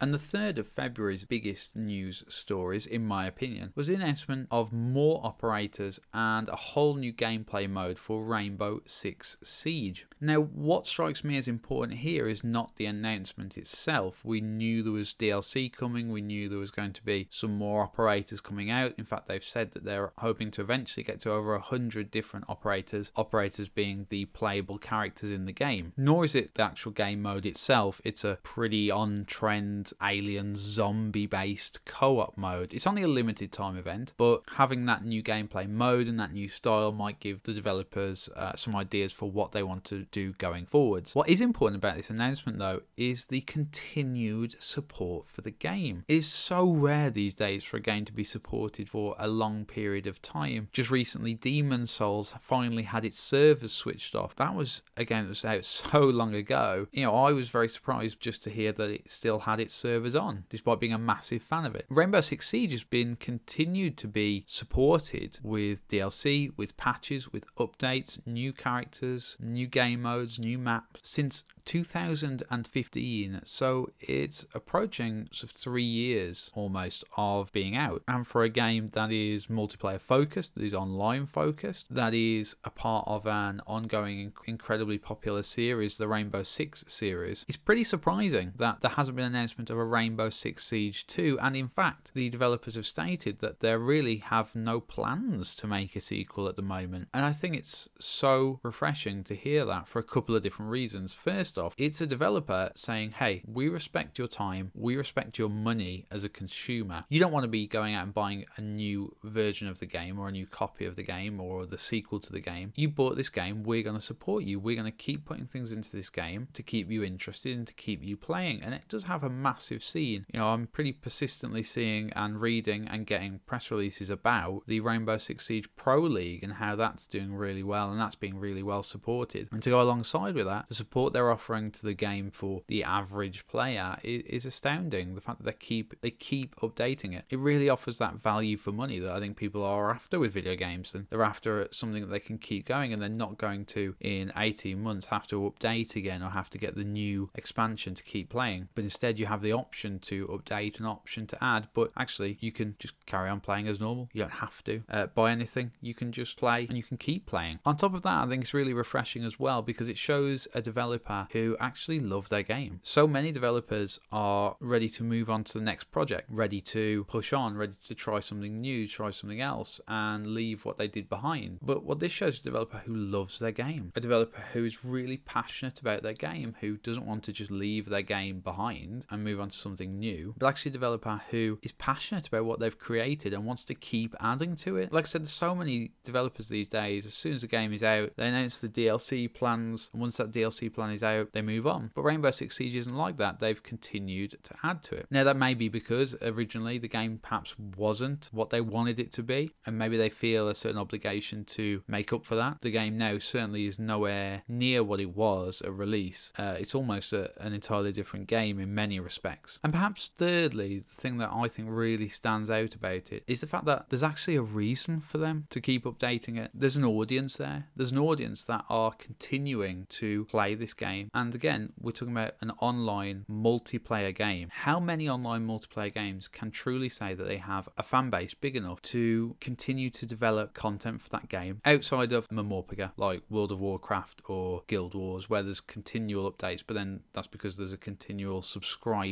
And 0.01 0.13
the 0.13 0.19
third 0.19 0.57
of 0.57 0.67
February's 0.67 1.23
biggest 1.23 1.75
news 1.75 2.23
stories, 2.27 2.85
in 2.85 3.05
my 3.05 3.25
opinion, 3.25 3.71
was 3.75 3.87
the 3.87 3.95
announcement 3.95 4.47
of 4.51 4.73
more 4.73 5.21
operators 5.23 5.99
and 6.13 6.49
a 6.49 6.55
whole 6.55 6.95
new 6.95 7.13
gameplay 7.13 7.69
mode 7.69 7.97
for 7.97 8.25
Rainbow 8.25 8.81
Six 8.85 9.37
Siege. 9.41 10.05
Now, 10.19 10.41
what 10.41 10.85
strikes 10.85 11.23
me 11.23 11.37
as 11.37 11.47
important 11.47 11.99
here 11.99 12.27
is 12.27 12.43
not 12.43 12.75
the 12.75 12.85
announcement 12.85 13.57
itself. 13.57 14.19
We 14.23 14.41
knew 14.41 14.83
there 14.83 14.91
was 14.91 15.13
DLC 15.13 15.71
coming, 15.71 16.11
we 16.11 16.21
knew 16.21 16.49
there 16.49 16.59
was 16.59 16.71
going 16.71 16.93
to 16.93 17.03
be 17.03 17.27
some 17.29 17.57
more 17.57 17.83
operators 17.83 18.41
coming 18.41 18.69
out. 18.69 18.93
In 18.97 19.05
fact, 19.05 19.27
they've 19.27 19.43
said 19.43 19.71
that 19.71 19.85
they're 19.85 20.11
hoping 20.17 20.51
to 20.51 20.61
eventually 20.61 21.03
get 21.03 21.21
to 21.21 21.31
over 21.31 21.53
100 21.53 22.11
different 22.11 22.45
operators, 22.49 23.11
operators 23.15 23.69
being 23.69 24.07
the 24.09 24.25
playable 24.25 24.77
characters 24.77 25.31
in 25.31 25.45
the 25.45 25.53
game. 25.53 25.93
Nor 25.95 26.25
is 26.25 26.35
it 26.35 26.55
the 26.55 26.63
actual 26.63 26.91
game 26.91 27.21
mode 27.21 27.45
itself, 27.45 28.01
it's 28.03 28.25
a 28.25 28.39
pretty 28.43 28.91
on 28.91 29.23
trend 29.25 29.84
alien 30.01 30.55
zombie 30.55 31.27
based 31.27 31.83
co 31.85 32.19
op 32.19 32.37
mode. 32.37 32.73
It's 32.73 32.87
only 32.87 33.03
a 33.03 33.07
limited 33.07 33.51
time 33.51 33.77
event, 33.77 34.13
but 34.17 34.41
having 34.55 34.85
that 34.85 35.05
new 35.05 35.23
gameplay 35.23 35.67
mode 35.67 36.07
and 36.07 36.19
that 36.19 36.33
new 36.33 36.47
style 36.47 36.91
might 36.91 37.19
give 37.19 37.43
the 37.43 37.53
developers 37.53 38.29
uh, 38.35 38.55
some 38.55 38.75
ideas 38.75 39.11
for 39.11 39.29
what 39.29 39.51
they 39.51 39.63
want 39.63 39.83
to 39.85 40.05
do 40.11 40.33
going 40.33 40.65
forwards. 40.65 41.13
What 41.13 41.29
is 41.29 41.41
important 41.41 41.77
about 41.83 41.95
this 41.95 42.09
announcement, 42.09 42.59
though, 42.59 42.81
is 42.97 43.25
the 43.25 43.41
continued 43.41 44.55
support 44.61 45.29
for 45.29 45.41
the 45.41 45.51
game. 45.51 46.03
It 46.07 46.15
is 46.17 46.27
so 46.27 46.69
rare 46.69 47.09
these 47.09 47.33
days 47.33 47.63
for 47.63 47.77
a 47.77 47.81
game 47.81 48.05
to 48.05 48.13
be 48.13 48.23
supported 48.23 48.89
for 48.89 49.15
a 49.19 49.27
long 49.27 49.65
period 49.65 50.07
of 50.07 50.21
time. 50.21 50.69
Just 50.71 50.89
recently, 50.89 51.33
Demon's 51.33 51.91
Souls 51.91 52.33
finally 52.41 52.83
had 52.83 53.05
its 53.05 53.19
servers 53.19 53.71
switched 53.71 54.15
off. 54.15 54.35
That 54.35 54.55
was 54.55 54.81
a 54.97 55.05
game 55.05 55.23
that 55.23 55.29
was 55.29 55.45
out 55.45 55.65
so 55.75 55.99
long 55.99 56.33
ago. 56.33 56.87
You 56.91 57.03
know, 57.03 57.15
I 57.15 57.31
was 57.31 57.49
very 57.49 57.69
surprised 57.69 58.19
just 58.19 58.43
to 58.43 58.49
hear 58.49 58.71
that 58.71 58.89
it 58.89 59.09
still 59.09 59.39
had 59.39 59.59
its 59.59 59.73
servers 59.75 60.15
on, 60.15 60.45
despite 60.49 60.79
being 60.79 60.93
a 60.93 60.97
massive 60.97 61.41
fan 61.41 61.65
of 61.65 61.75
it. 61.75 61.85
Rainbow 61.89 62.21
Six 62.21 62.47
Siege 62.49 62.71
has 62.71 62.83
been 62.83 63.15
continued 63.15 63.97
to 63.97 64.07
be 64.07 64.43
supported 64.47 65.39
with 65.43 65.87
DLC, 65.87 66.51
with 66.57 66.77
patches, 66.77 67.31
with 67.31 67.45
updates, 67.55 68.19
new 68.25 68.53
characters, 68.53 69.35
new 69.39 69.67
game 69.67 70.01
modes, 70.01 70.39
new 70.39 70.57
maps 70.57 71.01
since 71.03 71.43
2015. 71.65 73.41
So 73.43 73.91
it's 73.99 74.45
approaching 74.53 75.27
sort 75.31 75.51
of 75.51 75.57
three 75.57 75.83
years 75.83 76.51
almost 76.53 77.03
of 77.17 77.51
being 77.51 77.75
out. 77.75 78.03
And 78.07 78.25
for 78.25 78.43
a 78.43 78.49
game 78.49 78.89
that 78.93 79.11
is 79.11 79.47
multiplayer 79.47 79.99
focused, 79.99 80.55
that 80.55 80.63
is 80.63 80.73
online 80.73 81.25
focused, 81.25 81.87
that 81.89 82.13
is 82.13 82.55
a 82.63 82.69
part 82.69 83.07
of 83.07 83.27
an 83.27 83.61
ongoing, 83.67 84.33
incredibly 84.45 84.97
popular 84.97 85.43
series, 85.43 85.97
the 85.97 86.07
Rainbow 86.07 86.43
Six 86.43 86.85
series, 86.87 87.45
it's 87.47 87.57
pretty 87.57 87.83
surprising 87.83 88.53
that 88.57 88.81
there 88.81 88.91
hasn't 88.91 89.15
been 89.15 89.25
an 89.25 89.35
announcement 89.35 89.64
of 89.69 89.77
a 89.77 89.85
Rainbow 89.85 90.29
Six 90.29 90.65
Siege 90.65 91.07
2. 91.07 91.39
And 91.41 91.55
in 91.55 91.67
fact, 91.67 92.13
the 92.13 92.29
developers 92.29 92.75
have 92.75 92.85
stated 92.85 93.39
that 93.39 93.59
they 93.59 93.75
really 93.75 94.17
have 94.17 94.55
no 94.55 94.79
plans 94.79 95.55
to 95.57 95.67
make 95.67 95.95
a 95.95 96.01
sequel 96.01 96.47
at 96.47 96.55
the 96.55 96.61
moment. 96.61 97.09
And 97.13 97.25
I 97.25 97.31
think 97.31 97.55
it's 97.55 97.89
so 97.99 98.59
refreshing 98.63 99.23
to 99.25 99.35
hear 99.35 99.65
that 99.65 99.87
for 99.87 99.99
a 99.99 100.03
couple 100.03 100.35
of 100.35 100.43
different 100.43 100.71
reasons. 100.71 101.13
First 101.13 101.57
off, 101.57 101.73
it's 101.77 102.01
a 102.01 102.07
developer 102.07 102.71
saying, 102.75 103.11
hey, 103.11 103.43
we 103.45 103.69
respect 103.69 104.17
your 104.17 104.27
time, 104.27 104.71
we 104.73 104.95
respect 104.95 105.37
your 105.37 105.49
money 105.49 106.05
as 106.11 106.23
a 106.23 106.29
consumer. 106.29 107.05
You 107.09 107.19
don't 107.19 107.31
want 107.31 107.43
to 107.43 107.49
be 107.49 107.67
going 107.67 107.95
out 107.95 108.03
and 108.03 108.13
buying 108.13 108.45
a 108.57 108.61
new 108.61 109.15
version 109.23 109.67
of 109.67 109.79
the 109.79 109.85
game 109.85 110.19
or 110.19 110.27
a 110.27 110.31
new 110.31 110.47
copy 110.47 110.85
of 110.85 110.95
the 110.95 111.03
game 111.03 111.39
or 111.39 111.65
the 111.65 111.77
sequel 111.77 112.19
to 112.19 112.31
the 112.31 112.39
game. 112.39 112.73
You 112.75 112.89
bought 112.89 113.15
this 113.15 113.29
game, 113.29 113.63
we're 113.63 113.83
going 113.83 113.95
to 113.95 114.01
support 114.01 114.43
you. 114.43 114.59
We're 114.59 114.75
going 114.75 114.91
to 114.91 114.97
keep 114.97 115.25
putting 115.25 115.47
things 115.47 115.71
into 115.71 115.91
this 115.91 116.09
game 116.09 116.47
to 116.53 116.63
keep 116.63 116.91
you 116.91 117.03
interested 117.03 117.57
and 117.57 117.67
to 117.67 117.73
keep 117.73 118.03
you 118.03 118.17
playing. 118.17 118.61
And 118.61 118.73
it 118.73 118.85
does 118.87 119.05
have 119.05 119.23
a 119.23 119.29
massive 119.29 119.54
scene. 119.61 120.25
You 120.33 120.39
know, 120.39 120.49
I'm 120.49 120.67
pretty 120.67 120.93
persistently 120.93 121.63
seeing 121.63 122.11
and 122.13 122.41
reading 122.41 122.87
and 122.87 123.05
getting 123.05 123.39
press 123.45 123.71
releases 123.71 124.09
about 124.09 124.63
the 124.67 124.79
Rainbow 124.79 125.17
Six 125.17 125.47
Siege 125.47 125.69
Pro 125.75 125.99
League 125.99 126.43
and 126.43 126.53
how 126.53 126.75
that's 126.75 127.05
doing 127.05 127.33
really 127.33 127.63
well 127.63 127.91
and 127.91 127.99
that's 127.99 128.15
being 128.15 128.37
really 128.37 128.63
well 128.63 128.83
supported. 128.83 129.49
And 129.51 129.63
to 129.63 129.69
go 129.69 129.81
alongside 129.81 130.35
with 130.35 130.45
that, 130.45 130.67
the 130.69 130.75
support 130.75 131.13
they're 131.13 131.31
offering 131.31 131.71
to 131.71 131.83
the 131.83 131.93
game 131.93 132.31
for 132.31 132.63
the 132.67 132.83
average 132.83 133.47
player 133.47 133.97
is, 134.03 134.23
is 134.23 134.45
astounding. 134.45 135.15
The 135.15 135.21
fact 135.21 135.39
that 135.39 135.45
they 135.45 135.57
keep 135.57 135.99
they 136.01 136.11
keep 136.11 136.55
updating 136.57 137.15
it, 137.15 137.25
it 137.29 137.39
really 137.39 137.69
offers 137.69 137.97
that 137.97 138.15
value 138.15 138.57
for 138.57 138.71
money 138.71 138.99
that 138.99 139.11
I 139.11 139.19
think 139.19 139.37
people 139.37 139.63
are 139.63 139.91
after 139.91 140.19
with 140.19 140.33
video 140.33 140.55
games, 140.55 140.93
and 140.93 141.07
they're 141.09 141.23
after 141.23 141.67
something 141.71 142.01
that 142.01 142.09
they 142.09 142.19
can 142.19 142.37
keep 142.37 142.65
going, 142.65 142.93
and 142.93 143.01
they're 143.01 143.09
not 143.09 143.37
going 143.37 143.65
to 143.65 143.95
in 143.99 144.31
18 144.35 144.81
months 144.81 145.05
have 145.05 145.27
to 145.27 145.41
update 145.41 145.95
again 145.95 146.21
or 146.21 146.29
have 146.29 146.49
to 146.51 146.57
get 146.57 146.75
the 146.75 146.83
new 146.83 147.29
expansion 147.35 147.93
to 147.95 148.03
keep 148.03 148.29
playing. 148.29 148.69
But 148.75 148.83
instead, 148.83 149.19
you 149.19 149.25
have 149.25 149.41
the 149.45 149.53
option 149.53 149.99
to 149.99 150.27
update, 150.27 150.79
an 150.79 150.85
option 150.85 151.27
to 151.27 151.43
add, 151.43 151.67
but 151.73 151.91
actually 151.97 152.37
you 152.41 152.51
can 152.51 152.75
just 152.79 152.93
carry 153.05 153.29
on 153.29 153.39
playing 153.39 153.67
as 153.67 153.79
normal. 153.79 154.09
You 154.11 154.23
don't 154.23 154.31
have 154.31 154.63
to 154.65 154.83
uh, 154.89 155.05
buy 155.07 155.31
anything. 155.31 155.71
You 155.81 155.93
can 155.93 156.11
just 156.11 156.37
play 156.37 156.65
and 156.67 156.77
you 156.77 156.83
can 156.83 156.97
keep 156.97 157.25
playing. 157.25 157.59
On 157.65 157.77
top 157.77 157.93
of 157.93 158.01
that, 158.01 158.23
I 158.23 158.27
think 158.27 158.43
it's 158.43 158.53
really 158.53 158.73
refreshing 158.73 159.23
as 159.23 159.39
well 159.39 159.61
because 159.61 159.87
it 159.87 159.97
shows 159.97 160.47
a 160.53 160.61
developer 160.61 161.27
who 161.31 161.55
actually 161.59 161.99
love 161.99 162.29
their 162.29 162.43
game. 162.43 162.79
So 162.83 163.07
many 163.07 163.31
developers 163.31 163.99
are 164.11 164.57
ready 164.59 164.89
to 164.89 165.03
move 165.03 165.29
on 165.29 165.43
to 165.45 165.53
the 165.53 165.63
next 165.63 165.85
project, 165.91 166.27
ready 166.29 166.61
to 166.61 167.05
push 167.05 167.31
on, 167.31 167.55
ready 167.55 167.73
to 167.85 167.95
try 167.95 168.19
something 168.19 168.59
new, 168.59 168.87
try 168.87 169.11
something 169.11 169.41
else, 169.41 169.79
and 169.87 170.27
leave 170.27 170.65
what 170.65 170.77
they 170.77 170.87
did 170.87 171.07
behind. 171.07 171.59
But 171.61 171.83
what 171.83 171.99
this 171.99 172.11
shows 172.11 172.35
is 172.35 172.39
a 172.41 172.43
developer 172.45 172.81
who 172.85 172.95
loves 172.95 173.39
their 173.39 173.51
game, 173.51 173.91
a 173.95 173.99
developer 173.99 174.41
who 174.53 174.65
is 174.65 174.83
really 174.83 175.17
passionate 175.17 175.79
about 175.79 176.01
their 176.01 176.13
game, 176.13 176.55
who 176.61 176.77
doesn't 176.77 177.05
want 177.05 177.23
to 177.23 177.33
just 177.33 177.51
leave 177.51 177.89
their 177.89 178.01
game 178.01 178.39
behind 178.39 179.05
and 179.09 179.23
move 179.23 179.34
on 179.39 179.49
to 179.49 179.57
something 179.57 179.99
new, 179.99 180.35
but 180.37 180.47
actually 180.47 180.69
a 180.69 180.73
developer 180.73 181.21
who 181.31 181.59
is 181.63 181.71
passionate 181.73 182.27
about 182.27 182.45
what 182.45 182.59
they've 182.59 182.77
created 182.77 183.33
and 183.33 183.45
wants 183.45 183.63
to 183.65 183.75
keep 183.75 184.15
adding 184.19 184.55
to 184.57 184.77
it. 184.77 184.91
Like 184.91 185.05
I 185.05 185.07
said, 185.07 185.21
there's 185.21 185.31
so 185.31 185.55
many 185.55 185.91
developers 186.03 186.49
these 186.49 186.67
days, 186.67 187.05
as 187.05 187.13
soon 187.13 187.33
as 187.33 187.41
the 187.41 187.47
game 187.47 187.73
is 187.73 187.83
out, 187.83 188.11
they 188.15 188.27
announce 188.27 188.59
the 188.59 188.69
DLC 188.69 189.31
plans, 189.33 189.89
and 189.93 190.01
once 190.01 190.17
that 190.17 190.31
DLC 190.31 190.73
plan 190.73 190.91
is 190.91 191.03
out, 191.03 191.29
they 191.33 191.41
move 191.41 191.67
on. 191.67 191.91
But 191.93 192.03
Rainbow 192.03 192.31
Six 192.31 192.57
Siege 192.57 192.75
isn't 192.75 192.95
like 192.95 193.17
that. 193.17 193.39
They've 193.39 193.61
continued 193.61 194.37
to 194.43 194.55
add 194.63 194.83
to 194.83 194.95
it. 194.95 195.07
Now, 195.09 195.23
that 195.23 195.37
may 195.37 195.53
be 195.53 195.69
because 195.69 196.15
originally 196.21 196.77
the 196.77 196.87
game 196.87 197.19
perhaps 197.21 197.55
wasn't 197.57 198.29
what 198.31 198.49
they 198.49 198.61
wanted 198.61 198.99
it 198.99 199.11
to 199.13 199.23
be, 199.23 199.51
and 199.65 199.77
maybe 199.77 199.97
they 199.97 200.09
feel 200.09 200.47
a 200.47 200.55
certain 200.55 200.77
obligation 200.77 201.45
to 201.45 201.83
make 201.87 202.13
up 202.13 202.25
for 202.25 202.35
that. 202.35 202.61
The 202.61 202.71
game 202.71 202.97
now 202.97 203.17
certainly 203.19 203.65
is 203.65 203.79
nowhere 203.79 204.43
near 204.47 204.83
what 204.83 204.99
it 204.99 205.15
was 205.15 205.61
at 205.61 205.73
release. 205.73 206.31
Uh, 206.37 206.55
it's 206.59 206.75
almost 206.75 207.13
a, 207.13 207.31
an 207.41 207.53
entirely 207.53 207.91
different 207.91 208.27
game 208.27 208.59
in 208.59 208.73
many 208.73 208.99
respects. 208.99 209.24
And 209.63 209.73
perhaps, 209.73 210.11
thirdly, 210.17 210.79
the 210.79 210.93
thing 210.93 211.17
that 211.17 211.31
I 211.31 211.47
think 211.47 211.67
really 211.71 212.09
stands 212.09 212.49
out 212.49 212.75
about 212.75 213.11
it 213.11 213.23
is 213.27 213.41
the 213.41 213.47
fact 213.47 213.65
that 213.65 213.89
there's 213.89 214.03
actually 214.03 214.35
a 214.35 214.41
reason 214.41 215.01
for 215.01 215.17
them 215.17 215.47
to 215.49 215.61
keep 215.61 215.85
updating 215.85 216.37
it. 216.37 216.51
There's 216.53 216.75
an 216.77 216.85
audience 216.85 217.37
there, 217.37 217.67
there's 217.75 217.91
an 217.91 217.99
audience 217.99 218.43
that 218.45 218.65
are 218.69 218.91
continuing 218.91 219.87
to 219.89 220.25
play 220.25 220.55
this 220.55 220.73
game. 220.73 221.09
And 221.13 221.33
again, 221.33 221.73
we're 221.79 221.91
talking 221.91 222.13
about 222.13 222.35
an 222.41 222.51
online 222.59 223.25
multiplayer 223.29 224.15
game. 224.15 224.49
How 224.51 224.79
many 224.79 225.09
online 225.09 225.45
multiplayer 225.47 225.93
games 225.93 226.27
can 226.27 226.51
truly 226.51 226.89
say 226.89 227.13
that 227.13 227.27
they 227.27 227.37
have 227.37 227.69
a 227.77 227.83
fan 227.83 228.09
base 228.09 228.33
big 228.33 228.55
enough 228.55 228.81
to 228.83 229.35
continue 229.39 229.89
to 229.91 230.05
develop 230.05 230.53
content 230.53 231.01
for 231.01 231.09
that 231.09 231.29
game 231.29 231.61
outside 231.65 232.11
of 232.11 232.27
MMORPG, 232.29 232.91
like 232.97 233.21
World 233.29 233.51
of 233.51 233.59
Warcraft 233.59 234.21
or 234.25 234.63
Guild 234.67 234.93
Wars, 234.93 235.29
where 235.29 235.43
there's 235.43 235.61
continual 235.61 236.31
updates, 236.31 236.63
but 236.65 236.75
then 236.75 237.01
that's 237.13 237.27
because 237.27 237.57
there's 237.57 237.73
a 237.73 237.77
continual 237.77 238.41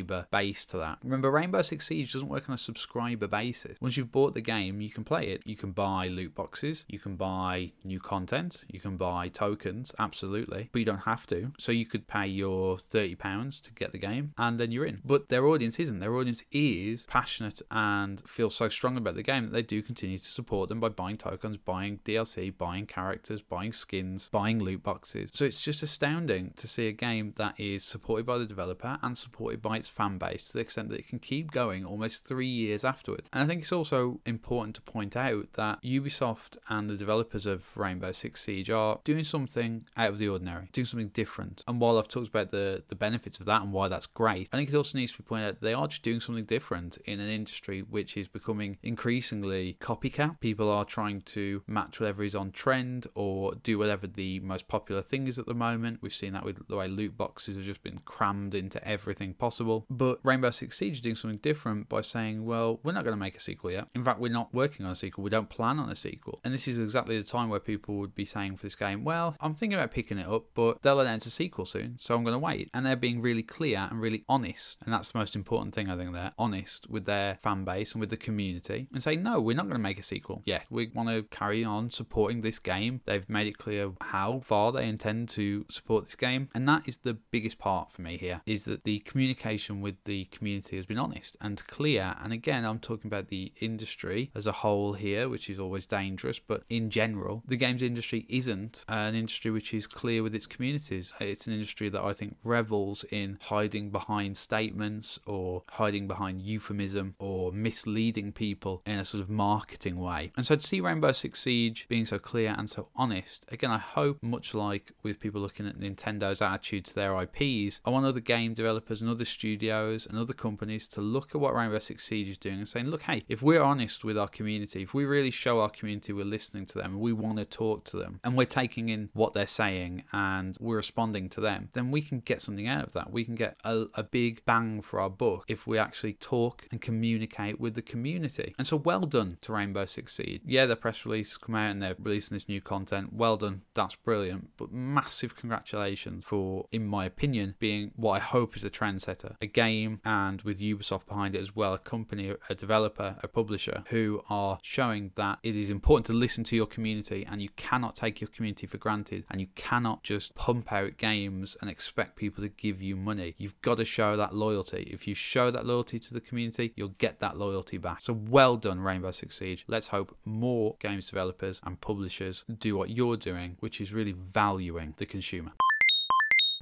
subscriber 0.04 0.28
base 0.32 0.66
to 0.68 0.78
that. 0.78 1.00
Remember, 1.04 1.32
Rainbow 1.32 1.62
Six 1.62 1.88
Siege 1.88 2.14
doesn't 2.14 2.28
work 2.28 2.50
on 2.50 2.56
a 2.56 2.58
subscriber 2.58 3.28
basis. 3.28 3.78
Once 3.82 3.98
you've 3.98 4.12
bought 4.12 4.34
the 4.34 4.42
game, 4.42 4.82
you 4.82 4.90
can 4.90 5.04
play 5.04 5.28
it. 5.28 5.42
You 5.46 5.56
can 5.56 5.72
buy 5.72 6.08
loot 6.08 6.36
boxes, 6.36 6.86
you 6.88 7.00
can 7.00 7.16
buy 7.16 7.72
new 7.84 8.00
content, 8.00 8.64
you 8.68 8.80
can 8.80 8.98
buy 8.98 9.30
tokens, 9.30 9.94
absolutely, 10.00 10.70
but 10.72 10.80
you 10.80 10.86
don't 10.86 11.00
have 11.00 11.26
to. 11.28 11.52
So 11.58 11.72
you 11.72 11.86
could 11.86 12.08
pay 12.08 12.28
your 12.28 12.78
£30 12.78 13.62
to 13.64 13.72
get 13.74 13.92
the 13.92 13.98
game 13.98 14.34
and 14.38 14.60
then 14.60 14.72
you're 14.72 14.86
in. 14.86 15.02
But 15.06 15.30
their 15.30 15.46
audience 15.46 15.80
isn't. 15.80 16.00
Their 16.00 16.16
audience 16.16 16.44
is 16.52 17.06
passionate 17.06 17.62
and 17.72 18.22
feels 18.28 18.56
so 18.56 18.70
strong 18.70 18.98
about 18.98 19.16
the 19.16 19.24
game 19.24 19.46
that 19.46 19.54
they 19.54 19.62
do 19.62 19.82
continue 19.82 20.18
to 20.18 20.26
support 20.26 20.70
them 20.70 20.80
by 20.80 20.90
buying 20.90 21.18
tokens, 21.18 21.58
buying 21.58 22.00
DLC, 22.06 22.56
buying 22.56 22.86
characters, 22.86 23.42
buying 23.42 23.74
skins, 23.74 24.30
buying 24.32 24.60
loot 24.60 24.84
boxes. 24.84 25.30
So 25.34 25.46
it's 25.46 25.62
just 25.62 25.84
astounding 25.84 26.54
to 26.58 26.68
see 26.68 26.88
a 26.88 26.92
game 26.92 27.34
that 27.38 27.56
is 27.58 27.84
supported 27.84 28.26
by 28.26 28.38
the 28.38 28.46
developer 28.46 28.98
and 29.02 29.18
supported 29.18 29.62
by 29.62 29.78
its 29.84 29.90
fan 29.90 30.18
base 30.18 30.48
to 30.48 30.54
the 30.54 30.60
extent 30.60 30.90
that 30.90 31.00
it 31.00 31.08
can 31.08 31.20
keep 31.20 31.52
going 31.52 31.86
almost 31.86 32.24
three 32.24 32.48
years 32.48 32.86
afterward. 32.86 33.24
And 33.34 33.44
I 33.44 33.46
think 33.46 33.62
it's 33.62 33.72
also 33.72 34.22
important 34.26 34.76
to 34.76 34.82
point 34.82 35.18
out 35.18 35.48
that 35.54 35.82
Ubisoft 35.84 36.58
and 36.70 36.90
the 36.90 36.96
developers 36.96 37.46
of 37.46 37.66
Rainbow 37.76 38.14
Six 38.14 38.42
Siege 38.42 38.70
are 38.70 39.00
doing 39.04 39.26
something 39.26 39.86
out 39.98 40.10
of 40.10 40.20
the 40.20 40.30
ordinary, 40.30 40.70
doing 40.72 40.86
something 40.86 41.10
different. 41.10 41.64
And 41.68 41.82
while 41.82 41.98
I've 41.98 42.08
talked 42.08 42.30
about 42.30 42.52
the, 42.52 42.84
the 42.88 42.96
benefits 42.96 43.40
of 43.40 43.46
that 43.48 43.62
and 43.62 43.74
why 43.74 43.90
that's 43.90 44.06
great, 44.06 44.48
I 44.54 44.58
think 44.58 44.70
it 44.70 44.76
also 44.76 44.98
needs 44.98 45.12
to 45.12 45.18
be 45.18 45.24
pointed 45.24 45.48
out 45.48 45.60
they 45.60 45.74
are 45.74 45.88
just 45.88 46.04
doing 46.04 46.22
something 46.22 46.46
different 46.46 46.98
in 47.06 47.20
an 47.20 47.30
industry 47.30 47.82
which 47.82 48.16
is 48.16 48.28
becoming 48.28 48.78
increasingly 48.82 49.78
copycat. 49.82 50.40
People 50.40 50.70
are 50.70 50.86
trying 50.86 51.22
to 51.22 51.62
match 51.68 52.00
whatever 52.00 52.24
is 52.24 52.36
on 52.36 52.52
trend 52.52 53.08
or 53.16 53.56
do 53.56 53.78
whatever 53.78 54.08
the 54.08 54.40
most 54.40 54.70
popular 54.70 55.02
thing 55.02 55.28
is 55.28 55.38
at 55.38 55.46
the 55.46 55.54
moment. 55.54 56.00
We've 56.02 56.14
seen 56.14 56.32
that 56.34 56.46
with 56.46 56.68
the 56.68 56.78
way 56.78 56.88
loot 56.88 57.18
boxes 57.18 57.58
have 57.58 57.66
just 57.66 57.84
been 57.84 58.00
crammed 58.06 58.56
into 58.56 58.86
everything 58.88 59.34
possible. 59.34 59.73
But 59.90 60.20
Rainbow 60.24 60.52
Six 60.52 60.78
Siege 60.78 60.94
is 60.94 61.02
doing 61.02 61.16
something 61.16 61.40
different 61.40 61.90
by 61.90 62.02
saying, 62.02 62.46
well, 62.46 62.80
we're 62.84 62.92
not 62.92 63.04
going 63.04 63.16
to 63.16 63.20
make 63.20 63.36
a 63.36 63.40
sequel 63.40 63.72
yet. 63.72 63.88
In 63.94 64.04
fact, 64.04 64.20
we're 64.20 64.32
not 64.32 64.54
working 64.54 64.86
on 64.86 64.92
a 64.92 64.96
sequel. 64.96 65.24
We 65.24 65.30
don't 65.30 65.50
plan 65.50 65.80
on 65.80 65.90
a 65.90 65.96
sequel. 65.96 66.40
And 66.44 66.54
this 66.54 66.68
is 66.68 66.78
exactly 66.78 67.18
the 67.18 67.24
time 67.24 67.50
where 67.50 67.60
people 67.60 67.96
would 67.96 68.16
be 68.16 68.26
saying 68.26 68.58
for 68.58 68.64
this 68.64 68.76
game, 68.76 69.04
well, 69.04 69.36
I'm 69.40 69.56
thinking 69.56 69.78
about 69.78 69.92
picking 69.92 70.18
it 70.18 70.28
up, 70.28 70.46
but 70.54 70.82
they'll 70.82 71.00
announce 71.00 71.26
a 71.26 71.32
sequel 71.32 71.66
soon, 71.66 71.98
so 72.00 72.16
I'm 72.16 72.24
going 72.24 72.34
to 72.34 72.40
wait. 72.40 72.70
And 72.74 72.86
they're 72.86 72.96
being 72.96 73.22
really 73.22 73.44
clear 73.44 73.88
and 73.90 74.02
really 74.02 74.24
honest. 74.28 74.78
And 74.84 74.94
that's 74.94 75.12
the 75.12 75.20
most 75.20 75.36
important 75.36 75.74
thing, 75.74 75.90
I 75.90 75.98
think, 75.98 76.14
they're 76.14 76.34
honest 76.38 76.90
with 76.90 77.06
their 77.06 77.40
fan 77.42 77.64
base 77.64 77.94
and 77.94 78.00
with 78.00 78.10
the 78.10 78.18
community 78.18 78.88
and 78.94 79.02
say, 79.02 79.16
no, 79.16 79.40
we're 79.40 79.56
not 79.56 79.66
going 79.66 79.76
to 79.76 79.80
make 79.80 80.00
a 80.00 80.04
sequel 80.04 80.42
yet. 80.46 80.66
We 80.70 80.92
want 80.94 81.10
to 81.10 81.24
carry 81.24 81.64
on 81.64 81.90
supporting 81.90 82.42
this 82.42 82.60
game. 82.60 83.02
They've 83.06 83.28
made 83.30 83.48
it 83.48 83.58
clear 83.58 83.92
how 84.02 84.42
far 84.44 84.72
they 84.72 84.88
intend 84.88 85.30
to 85.30 85.66
support 85.70 86.06
this 86.06 86.16
game. 86.16 86.50
And 86.54 86.68
that 86.68 86.88
is 86.88 86.98
the 86.98 87.14
biggest 87.14 87.58
part 87.58 87.92
for 87.92 88.02
me 88.02 88.18
here, 88.18 88.42
is 88.46 88.66
that 88.66 88.84
the 88.84 89.00
communication 89.00 89.63
communication 89.64 89.82
with 89.82 90.04
the 90.06 90.26
community 90.26 90.76
has 90.76 90.86
been 90.86 90.98
honest 90.98 91.38
and 91.42 91.66
clear. 91.68 92.16
And 92.24 92.34
again, 92.34 92.66
I'm 92.66 92.80
talking 92.80 93.08
about 93.08 93.28
the 93.28 93.52
industry 93.60 94.32
as 94.36 94.48
a 94.48 94.52
whole 94.52 94.94
here, 94.94 95.30
which 95.30 95.50
is 95.50 95.60
always 95.60 95.86
dangerous, 95.86 96.40
but 96.40 96.64
in 96.70 96.90
general, 96.90 97.44
the 97.48 97.56
games 97.56 97.82
industry 97.82 98.26
isn't 98.30 98.84
an 98.88 99.16
industry 99.16 99.52
which 99.52 99.74
is 99.74 99.88
clear 99.88 100.24
with 100.24 100.36
its 100.36 100.48
communities. 100.48 101.14
It's 101.20 101.48
an 101.48 101.54
industry 101.54 101.90
that 101.90 102.02
I 102.02 102.14
think 102.14 102.38
revels 102.44 103.06
in 103.12 103.38
hiding 103.42 103.92
behind 103.92 104.38
statements 104.38 105.20
or 105.26 105.64
hiding 105.72 106.08
behind 106.08 106.42
euphemism 106.42 107.16
or 107.20 107.52
misleading 107.52 108.32
people 108.32 108.82
in 108.86 109.00
a 109.00 109.06
sort 109.06 109.24
of 109.24 109.30
marketing 109.30 109.98
way. 109.98 110.32
And 110.36 110.46
so 110.46 110.56
to 110.56 110.66
see 110.66 110.82
Rainbow 110.82 111.12
Six 111.12 111.42
Siege 111.42 111.86
being 111.88 112.06
so 112.06 112.20
clear 112.20 112.56
and 112.58 112.70
so 112.70 112.88
honest, 112.96 113.46
again, 113.52 113.72
I 113.72 113.78
hope, 113.78 114.18
much 114.22 114.54
like 114.54 114.92
with 115.04 115.20
people 115.20 115.42
looking 115.42 115.68
at 115.68 115.80
Nintendo's 115.80 116.42
attitude 116.42 116.86
to 116.86 116.96
their 116.96 117.20
IPs, 117.22 117.80
I 117.86 117.90
want 117.90 118.06
other 118.06 118.20
game 118.20 118.54
developers 118.54 119.02
and 119.02 119.10
other 119.10 119.26
studios 119.26 119.53
and 119.64 120.18
other 120.18 120.34
companies 120.34 120.88
to 120.88 121.02
look 121.02 121.36
at 121.36 121.42
what 121.42 121.56
Rainbow 121.56 121.80
Six 121.80 122.06
Siege 122.06 122.30
is 122.30 122.38
doing 122.38 122.60
and 122.60 122.68
saying, 122.68 122.88
look, 122.88 123.04
hey, 123.04 123.24
if 123.28 123.42
we're 123.42 123.62
honest 123.62 124.04
with 124.04 124.18
our 124.18 124.28
community, 124.28 124.82
if 124.82 124.94
we 124.94 125.06
really 125.06 125.32
show 125.32 125.60
our 125.60 125.70
community 125.70 126.14
we're 126.14 126.26
listening 126.26 126.66
to 126.68 126.78
them, 126.78 127.00
we 127.00 127.14
want 127.14 127.38
to 127.38 127.46
talk 127.46 127.84
to 127.86 127.98
them, 127.98 128.20
and 128.24 128.36
we're 128.36 128.46
taking 128.46 128.90
in 128.90 129.10
what 129.14 129.34
they're 129.34 129.46
saying 129.46 130.04
and 130.12 130.58
we're 130.60 130.78
responding 130.78 131.30
to 131.30 131.42
them, 131.42 131.70
then 131.74 131.92
we 131.92 132.02
can 132.02 132.20
get 132.20 132.42
something 132.42 132.68
out 132.68 132.86
of 132.86 132.94
that. 132.94 133.12
We 133.12 133.24
can 133.24 133.36
get 133.36 133.58
a, 133.64 133.86
a 133.96 134.04
big 134.04 134.44
bang 134.46 134.82
for 134.82 135.00
our 135.00 135.10
buck 135.10 135.46
if 135.48 135.66
we 135.68 135.78
actually 135.78 136.14
talk 136.14 136.68
and 136.72 136.82
communicate 136.82 137.60
with 137.60 137.76
the 137.76 137.82
community. 137.82 138.54
And 138.58 138.68
so, 138.68 138.78
well 138.78 139.02
done 139.02 139.38
to 139.42 139.54
Rainbow 139.54 139.86
Six 139.86 140.16
Siege. 140.16 140.42
Yeah, 140.46 140.66
the 140.66 140.76
press 140.76 141.06
release 141.06 141.38
come 141.38 141.56
out 141.56 141.72
and 141.72 141.82
they're 141.82 141.96
releasing 141.98 142.36
this 142.36 142.50
new 142.50 142.62
content. 142.62 143.14
Well 143.14 143.38
done. 143.38 143.62
That's 143.74 143.96
brilliant. 143.96 144.50
But 144.58 144.72
massive 144.72 145.36
congratulations 145.36 146.26
for, 146.26 146.68
in 146.72 146.86
my 146.86 147.06
opinion, 147.06 147.56
being 147.60 147.92
what 147.96 148.14
I 148.14 148.20
hope 148.20 148.56
is 148.56 148.64
a 148.64 148.70
trendsetter. 148.70 149.36
A 149.44 149.46
game 149.46 150.00
and 150.06 150.42
with 150.44 150.62
Ubisoft 150.62 151.06
behind 151.06 151.36
it 151.36 151.42
as 151.42 151.54
well, 151.54 151.74
a 151.74 151.78
company, 151.78 152.34
a 152.50 152.56
developer, 152.56 153.18
a 153.22 153.28
publisher 153.28 153.84
who 153.90 154.24
are 154.30 154.58
showing 154.64 155.12
that 155.16 155.40
it 155.44 155.54
is 155.54 155.70
important 155.70 156.06
to 156.06 156.14
listen 156.14 156.46
to 156.46 156.56
your 156.56 156.66
community 156.66 157.28
and 157.30 157.42
you 157.42 157.50
cannot 157.58 157.94
take 157.94 158.22
your 158.22 158.30
community 158.30 158.66
for 158.66 158.78
granted 158.78 159.26
and 159.30 159.42
you 159.42 159.48
cannot 159.56 160.02
just 160.02 160.34
pump 160.36 160.72
out 160.72 160.96
games 160.96 161.58
and 161.60 161.70
expect 161.70 162.16
people 162.16 162.42
to 162.42 162.48
give 162.48 162.82
you 162.82 162.96
money. 162.96 163.36
You've 163.38 163.62
got 163.62 163.80
to 163.80 163.86
show 163.86 164.16
that 164.16 164.34
loyalty. 164.34 164.90
If 164.90 165.10
you 165.10 165.14
show 165.14 165.52
that 165.52 165.66
loyalty 165.66 166.00
to 166.00 166.14
the 166.14 166.22
community, 166.22 166.72
you'll 166.78 166.96
get 166.98 167.20
that 167.20 167.38
loyalty 167.38 167.78
back. 167.78 168.00
So 168.00 168.14
well 168.14 168.56
done, 168.56 168.80
Rainbow 168.80 169.12
Six 169.12 169.40
Siege. 169.40 169.66
Let's 169.68 169.88
hope 169.88 170.16
more 170.24 170.78
games 170.80 171.10
developers 171.10 171.60
and 171.66 171.82
publishers 171.82 172.46
do 172.60 172.78
what 172.78 172.92
you're 172.92 173.18
doing, 173.18 173.58
which 173.60 173.82
is 173.82 173.92
really 173.92 174.14
valuing 174.14 174.94
the 174.96 175.06
consumer. 175.06 175.52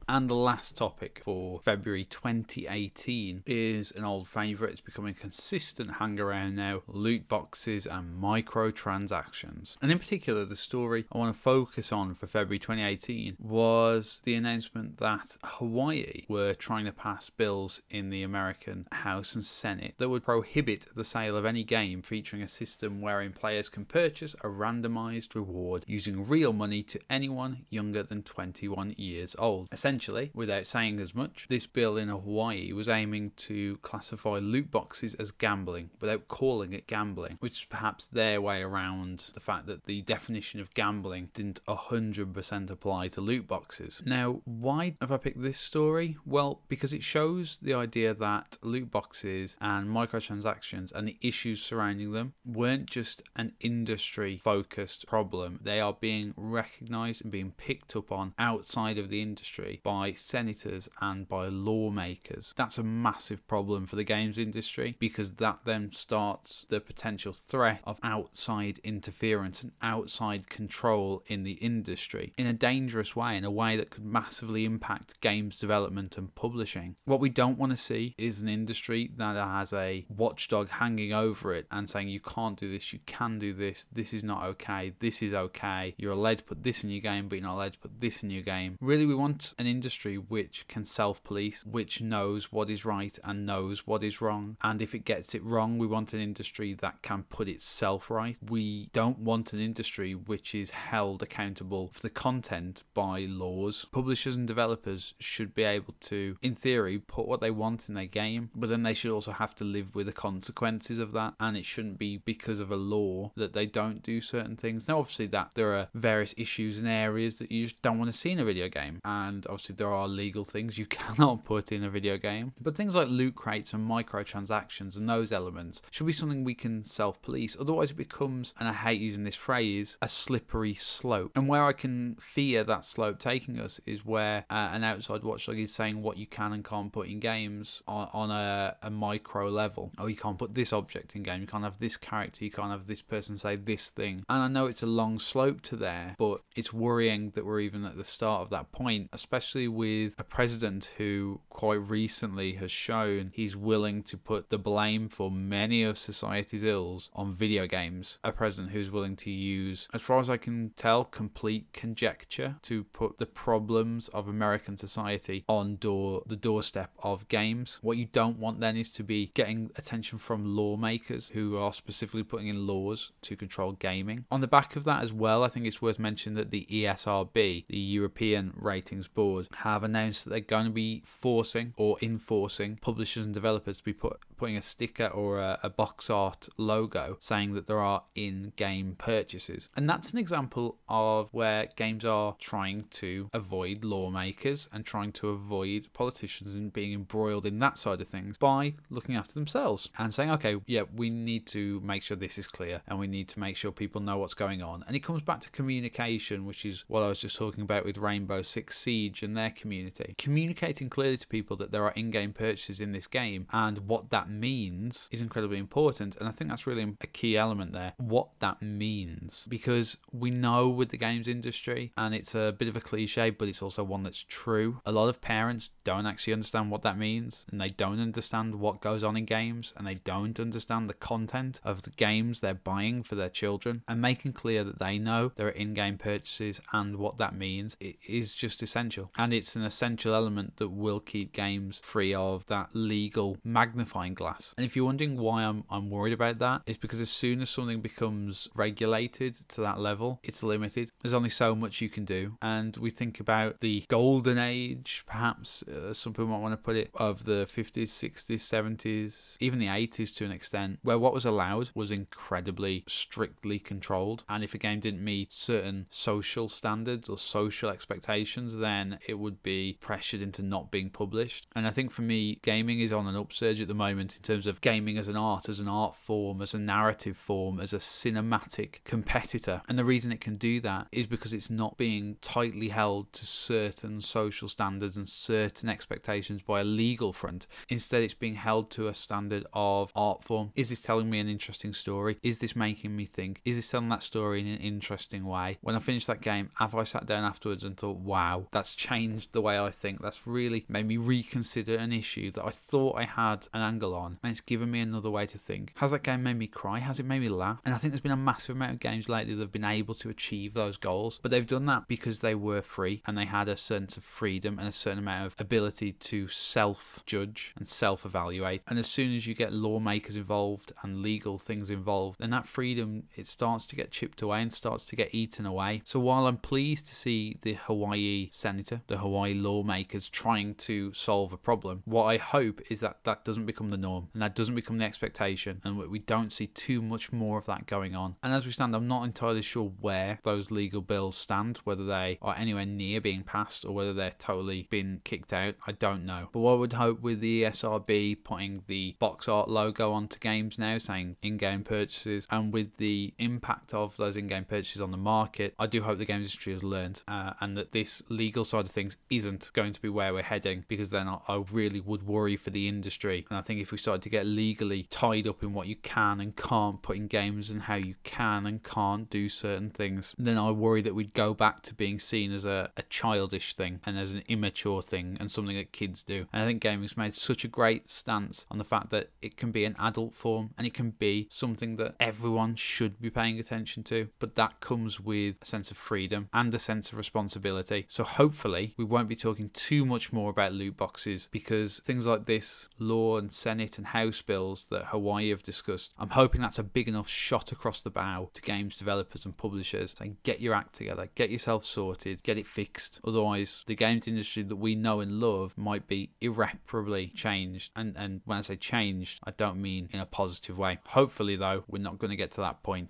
And 0.07 0.29
the 0.29 0.35
last 0.35 0.75
topic 0.75 1.21
for 1.23 1.61
February 1.61 2.05
2018 2.05 3.43
is 3.45 3.91
an 3.91 4.03
old 4.03 4.27
favourite. 4.27 4.71
It's 4.71 4.81
becoming 4.81 5.15
a 5.17 5.19
consistent 5.19 5.95
hang 5.95 6.19
around 6.19 6.55
now 6.55 6.81
loot 6.87 7.27
boxes 7.29 7.85
and 7.85 8.21
microtransactions. 8.21 9.75
And 9.81 9.91
in 9.91 9.99
particular, 9.99 10.43
the 10.45 10.55
story 10.55 11.05
I 11.11 11.17
want 11.17 11.35
to 11.35 11.41
focus 11.41 11.91
on 11.91 12.15
for 12.15 12.27
February 12.27 12.59
2018 12.59 13.37
was 13.39 14.21
the 14.23 14.35
announcement 14.35 14.97
that 14.97 15.37
Hawaii 15.43 16.25
were 16.27 16.53
trying 16.53 16.85
to 16.85 16.91
pass 16.91 17.29
bills 17.29 17.81
in 17.89 18.09
the 18.09 18.23
American 18.23 18.87
House 18.91 19.35
and 19.35 19.45
Senate 19.45 19.95
that 19.97 20.09
would 20.09 20.25
prohibit 20.25 20.87
the 20.95 21.03
sale 21.03 21.37
of 21.37 21.45
any 21.45 21.63
game 21.63 22.01
featuring 22.01 22.41
a 22.41 22.47
system 22.47 23.01
wherein 23.01 23.31
players 23.31 23.69
can 23.69 23.85
purchase 23.85 24.33
a 24.41 24.47
randomized 24.47 25.35
reward 25.35 25.85
using 25.87 26.27
real 26.27 26.53
money 26.53 26.83
to 26.83 26.99
anyone 27.09 27.65
younger 27.69 28.03
than 28.03 28.23
21 28.23 28.95
years 28.97 29.35
old. 29.39 29.67
Essentially, 29.71 29.90
essentially, 29.91 30.31
without 30.33 30.65
saying 30.65 31.01
as 31.01 31.13
much, 31.13 31.45
this 31.49 31.67
bill 31.67 31.97
in 31.97 32.07
Hawaii 32.07 32.71
was 32.71 32.87
aiming 32.87 33.31
to 33.35 33.77
classify 33.81 34.37
loot 34.37 34.71
boxes 34.71 35.15
as 35.15 35.31
gambling 35.31 35.89
without 35.99 36.29
calling 36.29 36.71
it 36.71 36.87
gambling, 36.87 37.37
which 37.41 37.61
is 37.61 37.65
perhaps 37.65 38.07
their 38.07 38.39
way 38.39 38.61
around 38.61 39.31
the 39.33 39.41
fact 39.41 39.65
that 39.65 39.83
the 39.85 40.01
definition 40.03 40.61
of 40.61 40.73
gambling 40.73 41.29
didn't 41.33 41.59
100% 41.67 42.69
apply 42.69 43.09
to 43.09 43.19
loot 43.19 43.47
boxes. 43.47 44.01
Now, 44.05 44.41
why 44.45 44.95
have 45.01 45.11
I 45.11 45.17
picked 45.17 45.41
this 45.41 45.59
story? 45.59 46.15
Well, 46.25 46.61
because 46.69 46.93
it 46.93 47.03
shows 47.03 47.57
the 47.61 47.73
idea 47.73 48.13
that 48.13 48.57
loot 48.61 48.91
boxes 48.91 49.57
and 49.59 49.89
microtransactions 49.89 50.93
and 50.93 51.05
the 51.05 51.17
issues 51.21 51.61
surrounding 51.61 52.13
them 52.13 52.33
weren't 52.45 52.89
just 52.89 53.23
an 53.35 53.51
industry 53.59 54.39
focused 54.41 55.05
problem, 55.05 55.59
they 55.61 55.81
are 55.81 55.97
being 55.99 56.33
recognized 56.37 57.23
and 57.23 57.31
being 57.31 57.51
picked 57.57 57.93
up 57.95 58.09
on 58.09 58.33
outside 58.39 58.97
of 58.97 59.09
the 59.09 59.21
industry 59.21 59.80
by 59.83 60.13
senators 60.13 60.89
and 61.01 61.27
by 61.27 61.47
lawmakers. 61.47 62.53
That's 62.55 62.77
a 62.77 62.83
massive 62.83 63.47
problem 63.47 63.87
for 63.87 63.95
the 63.95 64.03
games 64.03 64.37
industry 64.37 64.95
because 64.99 65.33
that 65.33 65.59
then 65.65 65.91
starts 65.93 66.65
the 66.69 66.79
potential 66.79 67.33
threat 67.33 67.81
of 67.85 67.99
outside 68.03 68.79
interference 68.83 69.63
and 69.63 69.71
outside 69.81 70.49
control 70.49 71.23
in 71.27 71.43
the 71.43 71.53
industry 71.53 72.33
in 72.37 72.47
a 72.47 72.53
dangerous 72.53 73.15
way, 73.15 73.37
in 73.37 73.45
a 73.45 73.51
way 73.51 73.77
that 73.77 73.89
could 73.89 74.05
massively 74.05 74.65
impact 74.65 75.19
games 75.21 75.57
development 75.57 76.17
and 76.17 76.33
publishing. 76.35 76.95
What 77.05 77.19
we 77.19 77.29
don't 77.29 77.57
want 77.57 77.71
to 77.71 77.77
see 77.77 78.15
is 78.17 78.41
an 78.41 78.49
industry 78.49 79.11
that 79.17 79.35
has 79.35 79.73
a 79.73 80.05
watchdog 80.09 80.69
hanging 80.69 81.13
over 81.13 81.53
it 81.53 81.67
and 81.71 81.89
saying, 81.89 82.09
you 82.09 82.19
can't 82.19 82.57
do 82.57 82.71
this, 82.71 82.93
you 82.93 82.99
can 83.05 83.39
do 83.39 83.53
this, 83.53 83.87
this 83.91 84.13
is 84.13 84.23
not 84.23 84.43
okay, 84.43 84.93
this 84.99 85.21
is 85.21 85.33
okay, 85.33 85.95
you're 85.97 86.11
allowed 86.11 86.39
to 86.39 86.43
put 86.43 86.63
this 86.63 86.83
in 86.83 86.89
your 86.89 87.01
game, 87.01 87.27
but 87.27 87.37
you're 87.37 87.47
not 87.47 87.55
allowed 87.55 87.73
to 87.73 87.79
put 87.79 87.99
this 87.99 88.23
in 88.23 88.29
your 88.29 88.43
game. 88.43 88.77
Really, 88.81 89.05
we 89.05 89.15
want 89.15 89.53
an 89.57 89.67
industry 89.71 90.17
which 90.17 90.65
can 90.67 90.85
self 90.85 91.23
police, 91.23 91.65
which 91.65 92.01
knows 92.01 92.51
what 92.51 92.69
is 92.69 92.85
right 92.85 93.17
and 93.23 93.45
knows 93.45 93.87
what 93.87 94.03
is 94.03 94.21
wrong. 94.21 94.57
And 94.61 94.81
if 94.81 94.93
it 94.93 95.05
gets 95.05 95.33
it 95.33 95.43
wrong, 95.43 95.77
we 95.77 95.87
want 95.87 96.13
an 96.13 96.19
industry 96.19 96.73
that 96.75 97.01
can 97.01 97.23
put 97.23 97.47
itself 97.47 98.09
right. 98.09 98.37
We 98.47 98.89
don't 98.93 99.19
want 99.19 99.53
an 99.53 99.59
industry 99.59 100.13
which 100.13 100.53
is 100.53 100.71
held 100.71 101.23
accountable 101.23 101.89
for 101.93 102.01
the 102.01 102.09
content 102.09 102.83
by 102.93 103.21
laws. 103.21 103.85
Publishers 103.91 104.35
and 104.35 104.47
developers 104.47 105.13
should 105.19 105.55
be 105.55 105.63
able 105.63 105.95
to, 106.01 106.37
in 106.41 106.55
theory, 106.55 106.99
put 106.99 107.27
what 107.27 107.41
they 107.41 107.51
want 107.51 107.87
in 107.87 107.95
their 107.95 108.05
game, 108.05 108.49
but 108.55 108.69
then 108.69 108.83
they 108.83 108.93
should 108.93 109.11
also 109.11 109.31
have 109.31 109.55
to 109.55 109.63
live 109.63 109.95
with 109.95 110.05
the 110.05 110.13
consequences 110.13 110.99
of 110.99 111.11
that. 111.13 111.33
And 111.39 111.57
it 111.57 111.65
shouldn't 111.65 111.97
be 111.97 112.17
because 112.17 112.59
of 112.59 112.71
a 112.71 112.75
law 112.75 113.31
that 113.35 113.53
they 113.53 113.65
don't 113.65 114.03
do 114.03 114.21
certain 114.21 114.55
things. 114.55 114.87
Now, 114.87 114.99
obviously, 114.99 115.27
that 115.27 115.51
there 115.55 115.73
are 115.75 115.87
various 115.93 116.33
issues 116.37 116.77
and 116.77 116.87
areas 116.87 117.39
that 117.39 117.51
you 117.51 117.63
just 117.65 117.81
don't 117.81 117.97
want 117.97 118.11
to 118.11 118.17
see 118.17 118.31
in 118.31 118.39
a 118.39 118.45
video 118.45 118.69
game. 118.69 118.99
And 119.05 119.45
obviously 119.61 119.75
there 119.75 119.93
are 119.93 120.07
legal 120.07 120.43
things 120.43 120.77
you 120.79 120.85
cannot 120.87 121.45
put 121.45 121.71
in 121.71 121.83
a 121.83 121.89
video 121.89 122.17
game, 122.17 122.53
but 122.59 122.75
things 122.75 122.95
like 122.95 123.07
loot 123.07 123.35
crates 123.35 123.73
and 123.73 123.87
microtransactions 123.87 124.97
and 124.97 125.07
those 125.07 125.31
elements 125.31 125.81
should 125.91 126.07
be 126.07 126.13
something 126.13 126.43
we 126.43 126.55
can 126.55 126.83
self 126.83 127.21
police. 127.21 127.55
Otherwise, 127.59 127.91
it 127.91 127.97
becomes, 127.97 128.55
and 128.59 128.67
I 128.67 128.73
hate 128.73 128.99
using 128.99 129.23
this 129.23 129.35
phrase, 129.35 129.97
a 130.01 130.07
slippery 130.07 130.73
slope. 130.73 131.31
And 131.35 131.47
where 131.47 131.63
I 131.63 131.73
can 131.73 132.15
fear 132.19 132.63
that 132.63 132.83
slope 132.83 133.19
taking 133.19 133.59
us 133.59 133.79
is 133.85 134.03
where 134.03 134.45
uh, 134.49 134.69
an 134.73 134.83
outside 134.83 135.23
watchdog 135.23 135.59
is 135.59 135.73
saying 135.73 136.01
what 136.01 136.17
you 136.17 136.25
can 136.25 136.53
and 136.53 136.65
can't 136.65 136.91
put 136.91 137.07
in 137.07 137.19
games 137.19 137.83
on, 137.87 138.09
on 138.13 138.31
a, 138.31 138.77
a 138.81 138.89
micro 138.89 139.47
level. 139.49 139.91
Oh, 139.99 140.07
you 140.07 140.15
can't 140.15 140.39
put 140.39 140.55
this 140.55 140.73
object 140.73 141.15
in 141.15 141.21
game, 141.21 141.41
you 141.41 141.47
can't 141.47 141.63
have 141.63 141.79
this 141.79 141.97
character, 141.97 142.43
you 142.43 142.51
can't 142.51 142.71
have 142.71 142.87
this 142.87 143.01
person 143.03 143.37
say 143.37 143.57
this 143.57 143.91
thing. 143.91 144.25
And 144.27 144.41
I 144.41 144.47
know 144.47 144.65
it's 144.65 144.83
a 144.83 144.87
long 144.87 145.19
slope 145.19 145.61
to 145.63 145.75
there, 145.75 146.15
but 146.17 146.41
it's 146.55 146.73
worrying 146.73 147.31
that 147.31 147.45
we're 147.45 147.59
even 147.59 147.85
at 147.85 147.97
the 147.97 148.03
start 148.03 148.41
of 148.41 148.49
that 148.49 148.71
point, 148.71 149.09
especially 149.13 149.50
especially 149.51 149.67
with 149.67 150.15
a 150.17 150.23
president 150.23 150.93
who 150.97 151.41
quite 151.49 151.89
recently 151.89 152.53
has 152.53 152.71
shown 152.71 153.31
he's 153.33 153.53
willing 153.53 154.01
to 154.01 154.15
put 154.17 154.49
the 154.49 154.57
blame 154.57 155.09
for 155.09 155.29
many 155.29 155.83
of 155.83 155.97
society's 155.97 156.63
ills 156.63 157.09
on 157.13 157.33
video 157.33 157.67
games. 157.67 158.17
A 158.23 158.31
president 158.31 158.71
who's 158.71 158.89
willing 158.89 159.17
to 159.17 159.29
use, 159.29 159.89
as 159.93 160.01
far 160.01 160.19
as 160.19 160.29
I 160.29 160.37
can 160.37 160.71
tell, 160.77 161.03
complete 161.03 161.65
conjecture 161.73 162.55
to 162.61 162.85
put 162.85 163.17
the 163.17 163.25
problems 163.25 164.07
of 164.09 164.29
American 164.29 164.77
society 164.77 165.43
on 165.49 165.75
door 165.75 166.23
the 166.25 166.37
doorstep 166.37 166.91
of 167.03 167.27
games. 167.27 167.77
What 167.81 167.97
you 167.97 168.05
don't 168.05 168.39
want 168.39 168.61
then 168.61 168.77
is 168.77 168.89
to 168.91 169.03
be 169.03 169.31
getting 169.33 169.71
attention 169.75 170.17
from 170.17 170.55
lawmakers 170.55 171.27
who 171.33 171.57
are 171.57 171.73
specifically 171.73 172.23
putting 172.23 172.47
in 172.47 172.65
laws 172.65 173.11
to 173.23 173.35
control 173.35 173.73
gaming. 173.73 174.23
On 174.31 174.39
the 174.39 174.47
back 174.47 174.77
of 174.77 174.85
that 174.85 175.03
as 175.03 175.11
well, 175.11 175.43
I 175.43 175.49
think 175.49 175.65
it's 175.65 175.81
worth 175.81 175.99
mentioning 175.99 176.37
that 176.37 176.51
the 176.51 176.65
ESRB, 176.71 177.65
the 177.67 177.77
European 177.77 178.53
Ratings 178.55 179.09
Board, 179.09 179.40
have 179.57 179.83
announced 179.83 180.23
that 180.23 180.29
they're 180.29 180.39
going 180.39 180.65
to 180.65 180.71
be 180.71 181.03
forcing 181.05 181.73
or 181.77 181.97
enforcing 182.01 182.77
publishers 182.81 183.25
and 183.25 183.33
developers 183.33 183.77
to 183.77 183.83
be 183.83 183.93
put, 183.93 184.19
putting 184.37 184.57
a 184.57 184.61
sticker 184.61 185.07
or 185.07 185.39
a, 185.39 185.59
a 185.63 185.69
box 185.69 186.09
art 186.09 186.49
logo 186.57 187.17
saying 187.19 187.53
that 187.53 187.67
there 187.67 187.79
are 187.79 188.03
in 188.15 188.53
game 188.55 188.95
purchases. 188.97 189.69
And 189.75 189.89
that's 189.89 190.11
an 190.11 190.19
example 190.19 190.77
of 190.89 191.29
where 191.31 191.67
games 191.75 192.05
are 192.05 192.35
trying 192.39 192.85
to 192.91 193.29
avoid 193.33 193.83
lawmakers 193.83 194.67
and 194.71 194.85
trying 194.85 195.11
to 195.13 195.29
avoid 195.29 195.87
politicians 195.93 196.55
and 196.55 196.73
being 196.73 196.93
embroiled 196.93 197.45
in 197.45 197.59
that 197.59 197.77
side 197.77 198.01
of 198.01 198.07
things 198.07 198.37
by 198.37 198.73
looking 198.89 199.15
after 199.15 199.33
themselves 199.33 199.89
and 199.97 200.13
saying, 200.13 200.31
okay, 200.31 200.57
yeah, 200.67 200.83
we 200.95 201.09
need 201.09 201.45
to 201.47 201.79
make 201.81 202.03
sure 202.03 202.17
this 202.17 202.37
is 202.37 202.47
clear 202.47 202.81
and 202.87 202.99
we 202.99 203.07
need 203.07 203.27
to 203.29 203.39
make 203.39 203.57
sure 203.57 203.71
people 203.71 204.01
know 204.01 204.17
what's 204.17 204.33
going 204.33 204.61
on. 204.61 204.83
And 204.87 204.95
it 204.95 205.01
comes 205.01 205.21
back 205.21 205.39
to 205.41 205.49
communication, 205.49 206.45
which 206.45 206.65
is 206.65 206.83
what 206.87 207.03
I 207.03 207.07
was 207.07 207.19
just 207.19 207.37
talking 207.37 207.63
about 207.63 207.85
with 207.85 207.97
Rainbow 207.97 208.41
Six 208.41 208.77
Siege 208.77 209.23
and 209.23 209.30
their 209.33 209.49
community. 209.49 210.15
Communicating 210.17 210.89
clearly 210.89 211.17
to 211.17 211.27
people 211.27 211.55
that 211.57 211.71
there 211.71 211.83
are 211.83 211.91
in 211.91 212.11
game 212.11 212.33
purchases 212.33 212.81
in 212.81 212.91
this 212.91 213.07
game 213.07 213.47
and 213.51 213.87
what 213.87 214.09
that 214.09 214.29
means 214.29 215.09
is 215.11 215.21
incredibly 215.21 215.57
important. 215.57 216.15
And 216.17 216.27
I 216.27 216.31
think 216.31 216.49
that's 216.49 216.67
really 216.67 216.95
a 217.01 217.07
key 217.07 217.37
element 217.37 217.73
there 217.73 217.93
what 217.97 218.29
that 218.39 218.61
means. 218.61 219.45
Because 219.47 219.97
we 220.11 220.31
know 220.31 220.67
with 220.67 220.89
the 220.89 220.97
games 220.97 221.27
industry, 221.27 221.91
and 221.97 222.13
it's 222.13 222.35
a 222.35 222.55
bit 222.57 222.67
of 222.67 222.75
a 222.75 222.81
cliche, 222.81 223.29
but 223.29 223.47
it's 223.47 223.61
also 223.61 223.83
one 223.83 224.03
that's 224.03 224.25
true, 224.27 224.81
a 224.85 224.91
lot 224.91 225.07
of 225.07 225.21
parents 225.21 225.71
don't 225.83 226.05
actually 226.05 226.33
understand 226.33 226.71
what 226.71 226.81
that 226.83 226.97
means 226.97 227.45
and 227.51 227.59
they 227.59 227.69
don't 227.69 227.99
understand 227.99 228.55
what 228.55 228.81
goes 228.81 229.03
on 229.03 229.17
in 229.17 229.25
games 229.25 229.73
and 229.77 229.87
they 229.87 229.95
don't 229.95 230.39
understand 230.39 230.89
the 230.89 230.93
content 230.93 231.59
of 231.63 231.83
the 231.83 231.89
games 231.91 232.41
they're 232.41 232.53
buying 232.53 233.03
for 233.03 233.15
their 233.15 233.29
children. 233.29 233.83
And 233.87 234.01
making 234.01 234.33
clear 234.33 234.63
that 234.63 234.79
they 234.79 234.97
know 234.97 235.31
there 235.35 235.47
are 235.47 235.51
in 235.51 235.73
game 235.73 235.97
purchases 235.97 236.61
and 236.73 236.97
what 236.97 237.17
that 237.17 237.35
means 237.35 237.75
is 237.79 238.33
just 238.33 238.63
essential. 238.63 239.11
And 239.21 239.35
it's 239.35 239.55
an 239.55 239.61
essential 239.61 240.15
element 240.15 240.57
that 240.57 240.69
will 240.69 240.99
keep 240.99 241.31
games 241.31 241.79
free 241.83 242.11
of 242.11 242.47
that 242.47 242.69
legal 242.73 243.37
magnifying 243.43 244.15
glass. 244.15 244.51
And 244.57 244.65
if 244.65 244.75
you're 244.75 244.85
wondering 244.85 245.15
why 245.15 245.43
I'm, 245.43 245.63
I'm 245.69 245.91
worried 245.91 246.13
about 246.13 246.39
that, 246.39 246.63
it's 246.65 246.79
because 246.79 246.99
as 246.99 247.11
soon 247.11 247.39
as 247.43 247.51
something 247.51 247.81
becomes 247.81 248.49
regulated 248.55 249.35
to 249.49 249.61
that 249.61 249.79
level, 249.79 250.19
it's 250.23 250.41
limited. 250.41 250.89
There's 251.03 251.13
only 251.13 251.29
so 251.29 251.53
much 251.53 251.81
you 251.81 251.87
can 251.87 252.03
do. 252.03 252.39
And 252.41 252.75
we 252.77 252.89
think 252.89 253.19
about 253.19 253.59
the 253.59 253.85
golden 253.89 254.39
age, 254.39 255.03
perhaps 255.05 255.61
uh, 255.63 255.93
some 255.93 256.13
people 256.13 256.25
might 256.25 256.39
want 256.41 256.53
to 256.53 256.57
put 256.57 256.75
it, 256.75 256.89
of 256.95 257.25
the 257.25 257.47
50s, 257.55 257.89
60s, 257.89 258.39
70s, 258.39 259.37
even 259.39 259.59
the 259.59 259.67
80s 259.67 260.15
to 260.15 260.25
an 260.25 260.31
extent, 260.31 260.79
where 260.81 260.97
what 260.97 261.13
was 261.13 261.25
allowed 261.25 261.69
was 261.75 261.91
incredibly 261.91 262.83
strictly 262.87 263.59
controlled. 263.59 264.23
And 264.27 264.43
if 264.43 264.55
a 264.55 264.57
game 264.57 264.79
didn't 264.79 265.03
meet 265.03 265.31
certain 265.31 265.85
social 265.91 266.49
standards 266.49 267.07
or 267.07 267.19
social 267.19 267.69
expectations, 267.69 268.57
then 268.57 268.97
it 269.11 269.19
would 269.19 269.43
be 269.43 269.77
pressured 269.81 270.21
into 270.21 270.41
not 270.41 270.71
being 270.71 270.89
published. 270.89 271.45
And 271.55 271.67
I 271.67 271.71
think 271.71 271.91
for 271.91 272.01
me, 272.01 272.39
gaming 272.41 272.79
is 272.79 272.91
on 272.91 273.07
an 273.07 273.15
upsurge 273.15 273.61
at 273.61 273.67
the 273.67 273.73
moment 273.73 274.15
in 274.15 274.21
terms 274.21 274.47
of 274.47 274.61
gaming 274.61 274.97
as 274.97 275.07
an 275.07 275.17
art, 275.17 275.49
as 275.49 275.59
an 275.59 275.67
art 275.67 275.95
form, 275.95 276.41
as 276.41 276.53
a 276.53 276.59
narrative 276.59 277.17
form, 277.17 277.59
as 277.59 277.73
a 277.73 277.77
cinematic 277.77 278.83
competitor. 278.85 279.61
And 279.67 279.77
the 279.77 279.85
reason 279.85 280.11
it 280.11 280.21
can 280.21 280.37
do 280.37 280.61
that 280.61 280.87
is 280.91 281.05
because 281.05 281.33
it's 281.33 281.49
not 281.49 281.77
being 281.77 282.15
tightly 282.21 282.69
held 282.69 283.11
to 283.13 283.25
certain 283.25 283.99
social 283.99 284.47
standards 284.47 284.95
and 284.95 285.07
certain 285.07 285.67
expectations 285.67 286.41
by 286.41 286.61
a 286.61 286.63
legal 286.63 287.11
front. 287.11 287.47
Instead, 287.67 288.03
it's 288.03 288.13
being 288.13 288.35
held 288.35 288.71
to 288.71 288.87
a 288.87 288.93
standard 288.93 289.45
of 289.53 289.91
art 289.93 290.23
form. 290.23 290.51
Is 290.55 290.69
this 290.69 290.81
telling 290.81 291.09
me 291.09 291.19
an 291.19 291.27
interesting 291.27 291.73
story? 291.73 292.17
Is 292.23 292.39
this 292.39 292.55
making 292.55 292.95
me 292.95 293.05
think? 293.05 293.41
Is 293.43 293.57
this 293.57 293.69
telling 293.69 293.89
that 293.89 294.03
story 294.03 294.39
in 294.39 294.47
an 294.47 294.59
interesting 294.59 295.25
way? 295.25 295.57
When 295.59 295.75
I 295.75 295.79
finished 295.79 296.07
that 296.07 296.21
game, 296.21 296.49
have 296.59 296.73
I 296.73 296.85
sat 296.85 297.05
down 297.05 297.25
afterwards 297.25 297.65
and 297.65 297.75
thought, 297.75 297.97
wow, 297.97 298.47
that's 298.51 298.73
changed 298.73 298.90
the 299.31 299.41
way 299.41 299.57
I 299.57 299.69
think? 299.69 300.01
That's 300.01 300.27
really 300.27 300.65
made 300.67 300.85
me 300.85 300.97
reconsider 300.97 301.75
an 301.75 301.93
issue 301.93 302.31
that 302.31 302.45
I 302.45 302.49
thought 302.49 302.97
I 302.97 303.05
had 303.05 303.47
an 303.53 303.61
angle 303.61 303.95
on, 303.95 304.19
and 304.21 304.31
it's 304.31 304.41
given 304.41 304.71
me 304.71 304.81
another 304.81 305.09
way 305.09 305.25
to 305.27 305.37
think. 305.37 305.71
Has 305.75 305.91
that 305.91 306.03
game 306.03 306.23
made 306.23 306.37
me 306.37 306.47
cry? 306.47 306.79
Has 306.79 306.99
it 306.99 307.05
made 307.05 307.21
me 307.21 307.29
laugh? 307.29 307.61
And 307.63 307.73
I 307.73 307.77
think 307.77 307.93
there's 307.93 308.01
been 308.01 308.11
a 308.11 308.17
massive 308.17 308.55
amount 308.55 308.73
of 308.73 308.79
games 308.79 309.07
lately 309.07 309.33
that 309.33 309.41
have 309.41 309.51
been 309.51 309.63
able 309.63 309.95
to 309.95 310.09
achieve 310.09 310.53
those 310.53 310.77
goals, 310.77 311.19
but 311.21 311.31
they've 311.31 311.47
done 311.47 311.65
that 311.67 311.87
because 311.87 312.19
they 312.19 312.35
were 312.35 312.61
free 312.61 313.01
and 313.07 313.17
they 313.17 313.25
had 313.25 313.47
a 313.47 313.55
sense 313.55 313.95
of 313.95 314.03
freedom 314.03 314.59
and 314.59 314.67
a 314.67 314.73
certain 314.73 314.99
amount 314.99 315.27
of 315.27 315.35
ability 315.39 315.93
to 315.93 316.27
self 316.27 316.99
judge 317.05 317.53
and 317.55 317.67
self 317.67 318.05
evaluate. 318.05 318.61
And 318.67 318.77
as 318.77 318.87
soon 318.87 319.15
as 319.15 319.25
you 319.25 319.33
get 319.33 319.53
lawmakers 319.53 320.17
involved 320.17 320.73
and 320.83 321.01
legal 321.01 321.37
things 321.37 321.69
involved, 321.69 322.19
then 322.19 322.31
that 322.31 322.47
freedom 322.47 323.03
it 323.15 323.27
starts 323.27 323.65
to 323.67 323.75
get 323.75 323.91
chipped 323.91 324.21
away 324.21 324.41
and 324.41 324.51
starts 324.51 324.85
to 324.85 324.95
get 324.95 325.13
eaten 325.13 325.45
away. 325.45 325.81
So 325.85 325.99
while 325.99 326.27
I'm 326.27 326.37
pleased 326.37 326.87
to 326.87 326.95
see 326.95 327.37
the 327.41 327.53
Hawaii 327.53 328.29
senator, 328.31 328.80
the 328.87 328.97
Hawaii 328.97 329.33
lawmakers 329.33 330.09
trying 330.09 330.55
to 330.55 330.93
solve 330.93 331.33
a 331.33 331.37
problem, 331.37 331.81
what 331.85 332.05
I 332.05 332.17
hope 332.17 332.61
is 332.69 332.79
that 332.81 333.03
that 333.03 333.25
doesn't 333.25 333.45
become 333.45 333.69
the 333.69 333.77
norm 333.77 334.09
and 334.13 334.21
that 334.21 334.35
doesn't 334.35 334.55
become 334.55 334.77
the 334.77 334.85
expectation 334.85 335.61
and 335.63 335.77
we 335.77 335.99
don't 335.99 336.31
see 336.31 336.47
too 336.47 336.81
much 336.81 337.11
more 337.11 337.37
of 337.37 337.45
that 337.45 337.67
going 337.67 337.95
on. 337.95 338.15
And 338.23 338.33
as 338.33 338.45
we 338.45 338.51
stand, 338.51 338.75
I'm 338.75 338.87
not 338.87 339.03
entirely 339.03 339.41
sure 339.41 339.71
where 339.79 340.19
those 340.23 340.51
legal 340.51 340.81
bills 340.81 341.17
stand, 341.17 341.59
whether 341.63 341.85
they 341.85 342.17
are 342.21 342.35
anywhere 342.37 342.65
near 342.65 343.01
being 343.01 343.23
passed 343.23 343.65
or 343.65 343.73
whether 343.73 343.93
they're 343.93 344.11
totally 344.17 344.67
been 344.69 345.01
kicked 345.03 345.33
out. 345.33 345.55
I 345.67 345.71
don't 345.71 346.05
know. 346.05 346.29
But 346.31 346.39
what 346.39 346.53
I 346.53 346.57
would 346.57 346.73
hope 346.73 347.01
with 347.01 347.19
the 347.19 347.43
ESRB 347.43 348.23
putting 348.23 348.63
the 348.67 348.95
box 348.99 349.27
art 349.27 349.49
logo 349.49 349.91
onto 349.91 350.19
games 350.19 350.57
now, 350.57 350.77
saying 350.77 351.17
in 351.21 351.37
game 351.37 351.63
purchases, 351.63 352.27
and 352.29 352.53
with 352.53 352.77
the 352.77 353.13
impact 353.17 353.73
of 353.73 353.97
those 353.97 354.17
in 354.17 354.27
game 354.27 354.45
purchases 354.45 354.81
on 354.81 354.91
the 354.91 354.97
market, 354.97 355.53
I 355.59 355.67
do 355.67 355.81
hope 355.81 355.97
the 355.97 356.05
game 356.05 356.17
industry 356.17 356.53
has 356.53 356.63
learned 356.63 357.01
uh, 357.07 357.33
and 357.39 357.57
that 357.57 357.71
this 357.71 358.01
legal 358.09 358.45
side 358.45 358.65
of 358.65 358.70
things 358.71 358.97
isn't 359.09 359.51
going 359.53 359.73
to 359.73 359.81
be 359.81 359.89
where 359.89 360.13
we're 360.13 360.23
heading 360.23 360.65
because 360.67 360.89
then 360.89 361.07
I, 361.07 361.41
really 361.51 361.81
would 361.81 362.05
worry 362.05 362.37
for 362.37 362.51
the 362.51 362.67
industry. 362.67 363.25
And 363.29 363.37
I 363.37 363.41
think 363.41 363.59
if 363.59 363.71
we 363.71 363.77
started 363.77 364.03
to 364.03 364.09
get 364.09 364.25
legally 364.25 364.83
tied 364.83 365.27
up 365.27 365.41
in 365.43 365.53
what 365.53 365.67
you 365.67 365.75
can 365.75 366.21
and 366.21 366.35
can't 366.35 366.81
put 366.81 366.95
in 366.95 367.07
games 367.07 367.49
and 367.49 367.63
how 367.63 367.75
you 367.75 367.95
can 368.03 368.45
and 368.45 368.63
can't 368.63 369.09
do 369.09 369.27
certain 369.27 369.71
things, 369.71 370.13
then 370.17 370.37
I 370.37 370.51
worry 370.51 370.81
that 370.83 370.93
we'd 370.93 371.13
go 371.13 371.33
back 371.33 371.63
to 371.63 371.73
being 371.73 371.99
seen 371.99 372.31
as 372.31 372.45
a, 372.45 372.69
a 372.77 372.83
childish 372.83 373.55
thing 373.55 373.81
and 373.85 373.97
as 373.97 374.11
an 374.11 374.23
immature 374.27 374.81
thing 374.81 375.17
and 375.19 375.31
something 375.31 375.55
that 375.55 375.71
kids 375.71 376.03
do. 376.03 376.27
And 376.31 376.43
I 376.43 376.45
think 376.45 376.61
gaming's 376.61 376.95
made 376.95 377.15
such 377.15 377.43
a 377.43 377.47
great 377.47 377.89
stance 377.89 378.45
on 378.51 378.59
the 378.59 378.63
fact 378.63 378.91
that 378.91 379.09
it 379.21 379.35
can 379.35 379.51
be 379.51 379.65
an 379.65 379.75
adult 379.79 380.13
form 380.13 380.51
and 380.57 380.67
it 380.67 380.73
can 380.73 380.91
be 380.91 381.27
something 381.31 381.77
that 381.77 381.95
everyone 381.99 382.55
should 382.55 383.01
be 383.01 383.09
paying 383.09 383.39
attention 383.39 383.83
to, 383.83 384.09
but 384.19 384.35
that 384.35 384.59
comes 384.59 384.99
with 384.99 385.37
a 385.41 385.45
sense 385.45 385.71
of 385.71 385.77
freedom 385.77 386.29
and 386.33 386.53
a 386.53 386.59
sense 386.59 386.91
of 386.91 386.97
responsibility. 386.97 387.85
So 387.87 388.03
hopefully 388.03 388.60
we 388.77 388.83
won't 388.83 389.07
be 389.07 389.15
talking 389.15 389.49
too 389.49 389.85
much 389.85 390.11
more 390.11 390.29
about 390.29 390.53
loot 390.53 390.77
boxes 390.77 391.27
because 391.31 391.79
things 391.79 392.07
like 392.07 392.25
this 392.25 392.69
law 392.79 393.17
and 393.17 393.31
Senate 393.31 393.77
and 393.77 393.87
House 393.87 394.21
bills 394.21 394.67
that 394.67 394.85
Hawaii 394.85 395.29
have 395.29 395.43
discussed, 395.43 395.93
I'm 395.97 396.09
hoping 396.09 396.41
that's 396.41 396.59
a 396.59 396.63
big 396.63 396.87
enough 396.87 397.07
shot 397.07 397.51
across 397.51 397.81
the 397.81 397.89
bow 397.89 398.29
to 398.33 398.41
games 398.41 398.77
developers 398.77 399.25
and 399.25 399.35
publishers 399.35 399.95
saying 399.97 400.17
get 400.23 400.41
your 400.41 400.53
act 400.53 400.73
together, 400.73 401.09
get 401.15 401.29
yourself 401.29 401.65
sorted, 401.65 402.23
get 402.23 402.37
it 402.37 402.47
fixed. 402.47 402.99
Otherwise, 403.05 403.63
the 403.67 403.75
games 403.75 404.07
industry 404.07 404.43
that 404.43 404.55
we 404.55 404.75
know 404.75 404.99
and 404.99 405.19
love 405.19 405.57
might 405.57 405.87
be 405.87 406.11
irreparably 406.21 407.07
changed. 407.07 407.71
And 407.75 407.95
and 407.97 408.21
when 408.25 408.37
I 408.37 408.41
say 408.41 408.55
changed, 408.55 409.19
I 409.23 409.31
don't 409.31 409.61
mean 409.61 409.89
in 409.91 409.99
a 409.99 410.05
positive 410.05 410.57
way. 410.57 410.79
Hopefully 410.87 411.35
though, 411.35 411.63
we're 411.67 411.81
not 411.81 411.99
going 411.99 412.11
to 412.11 412.17
get 412.17 412.31
to 412.31 412.41
that 412.41 412.63
point. 412.63 412.89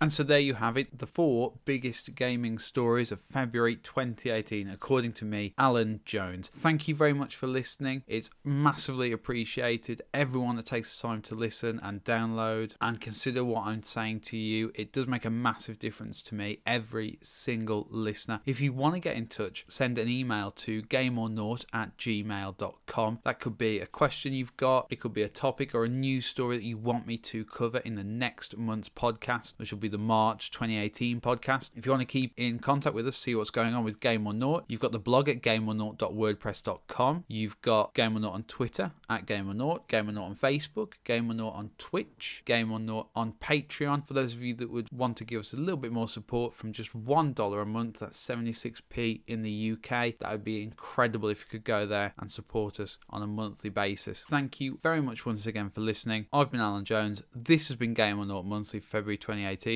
And 0.00 0.12
so 0.12 0.22
there 0.22 0.38
you 0.38 0.54
have 0.54 0.76
it, 0.76 0.98
the 0.98 1.06
four 1.06 1.54
biggest 1.64 2.14
gaming 2.14 2.58
stories 2.58 3.10
of 3.12 3.20
February 3.20 3.76
2018, 3.76 4.68
according 4.68 5.12
to 5.14 5.24
me, 5.24 5.54
Alan 5.58 6.00
Jones. 6.04 6.48
Thank 6.54 6.88
you 6.88 6.94
very 6.94 7.12
much 7.12 7.36
for 7.36 7.46
listening. 7.46 8.02
It's 8.06 8.30
massively 8.44 9.12
appreciated. 9.12 10.02
Everyone 10.12 10.56
that 10.56 10.66
takes 10.66 10.96
the 10.96 11.08
time 11.08 11.22
to 11.22 11.34
listen 11.34 11.80
and 11.82 12.04
download 12.04 12.74
and 12.80 13.00
consider 13.00 13.44
what 13.44 13.66
I'm 13.66 13.82
saying 13.82 14.20
to 14.20 14.36
you, 14.36 14.70
it 14.74 14.92
does 14.92 15.06
make 15.06 15.24
a 15.24 15.30
massive 15.30 15.78
difference 15.78 16.22
to 16.24 16.34
me, 16.34 16.60
every 16.66 17.18
single 17.22 17.86
listener. 17.90 18.40
If 18.44 18.60
you 18.60 18.72
want 18.72 18.94
to 18.94 19.00
get 19.00 19.16
in 19.16 19.26
touch, 19.26 19.64
send 19.68 19.98
an 19.98 20.08
email 20.08 20.50
to 20.52 20.82
gameornought 20.82 21.64
at 21.72 21.96
gmail.com. 21.98 23.20
That 23.24 23.40
could 23.40 23.58
be 23.58 23.80
a 23.80 23.86
question 23.86 24.32
you've 24.32 24.56
got, 24.56 24.86
it 24.90 25.00
could 25.00 25.14
be 25.14 25.22
a 25.22 25.28
topic 25.28 25.74
or 25.74 25.84
a 25.84 25.88
news 25.88 26.26
story 26.26 26.56
that 26.56 26.64
you 26.64 26.76
want 26.76 27.06
me 27.06 27.16
to 27.18 27.44
cover 27.44 27.78
in 27.78 27.94
the 27.94 28.04
next 28.04 28.56
month's 28.56 28.88
podcast, 28.88 29.54
which 29.56 29.72
will 29.72 29.78
be 29.78 29.85
the 29.88 29.98
March 29.98 30.50
2018 30.50 31.20
podcast. 31.20 31.70
If 31.76 31.86
you 31.86 31.92
want 31.92 32.02
to 32.02 32.06
keep 32.06 32.32
in 32.36 32.58
contact 32.58 32.94
with 32.94 33.06
us, 33.06 33.16
see 33.16 33.34
what's 33.34 33.50
going 33.50 33.74
on 33.74 33.84
with 33.84 34.00
Game 34.00 34.26
or 34.26 34.32
Nought, 34.32 34.64
you've 34.68 34.80
got 34.80 34.92
the 34.92 34.98
blog 34.98 35.28
at 35.28 35.42
gameornought.wordpress.com. 35.42 37.24
You've 37.28 37.60
got 37.62 37.94
Game 37.94 38.16
or 38.16 38.20
Nought 38.20 38.34
on 38.34 38.42
Twitter 38.44 38.92
at 39.08 39.26
Game 39.26 39.48
or 39.48 39.54
Nought, 39.54 39.88
Game 39.88 40.08
or 40.08 40.12
Nought 40.12 40.30
on 40.30 40.36
Facebook, 40.36 40.92
Game 41.04 41.30
or 41.30 41.34
Nought 41.34 41.54
on 41.54 41.70
Twitch, 41.78 42.42
Game 42.44 42.72
or 42.72 42.78
Nought 42.78 43.08
on 43.14 43.32
Patreon. 43.34 44.06
For 44.06 44.14
those 44.14 44.34
of 44.34 44.42
you 44.42 44.54
that 44.54 44.70
would 44.70 44.88
want 44.92 45.16
to 45.18 45.24
give 45.24 45.40
us 45.40 45.52
a 45.52 45.56
little 45.56 45.76
bit 45.76 45.92
more 45.92 46.08
support 46.08 46.54
from 46.54 46.72
just 46.72 46.92
$1 46.92 47.62
a 47.62 47.64
month, 47.64 47.98
that's 48.00 48.24
76p 48.24 49.20
in 49.26 49.42
the 49.42 49.72
UK. 49.72 50.18
That 50.18 50.32
would 50.32 50.44
be 50.44 50.62
incredible 50.62 51.28
if 51.28 51.40
you 51.40 51.46
could 51.50 51.64
go 51.64 51.86
there 51.86 52.14
and 52.18 52.30
support 52.30 52.80
us 52.80 52.98
on 53.10 53.22
a 53.22 53.26
monthly 53.26 53.70
basis. 53.70 54.24
Thank 54.28 54.60
you 54.60 54.78
very 54.82 55.00
much 55.00 55.26
once 55.26 55.46
again 55.46 55.70
for 55.70 55.80
listening. 55.80 56.26
I've 56.32 56.50
been 56.50 56.60
Alan 56.60 56.84
Jones. 56.84 57.22
This 57.34 57.68
has 57.68 57.76
been 57.76 57.94
Game 57.94 58.18
or 58.18 58.26
Nought 58.26 58.46
Monthly, 58.46 58.80
February 58.80 59.16
2018. 59.18 59.75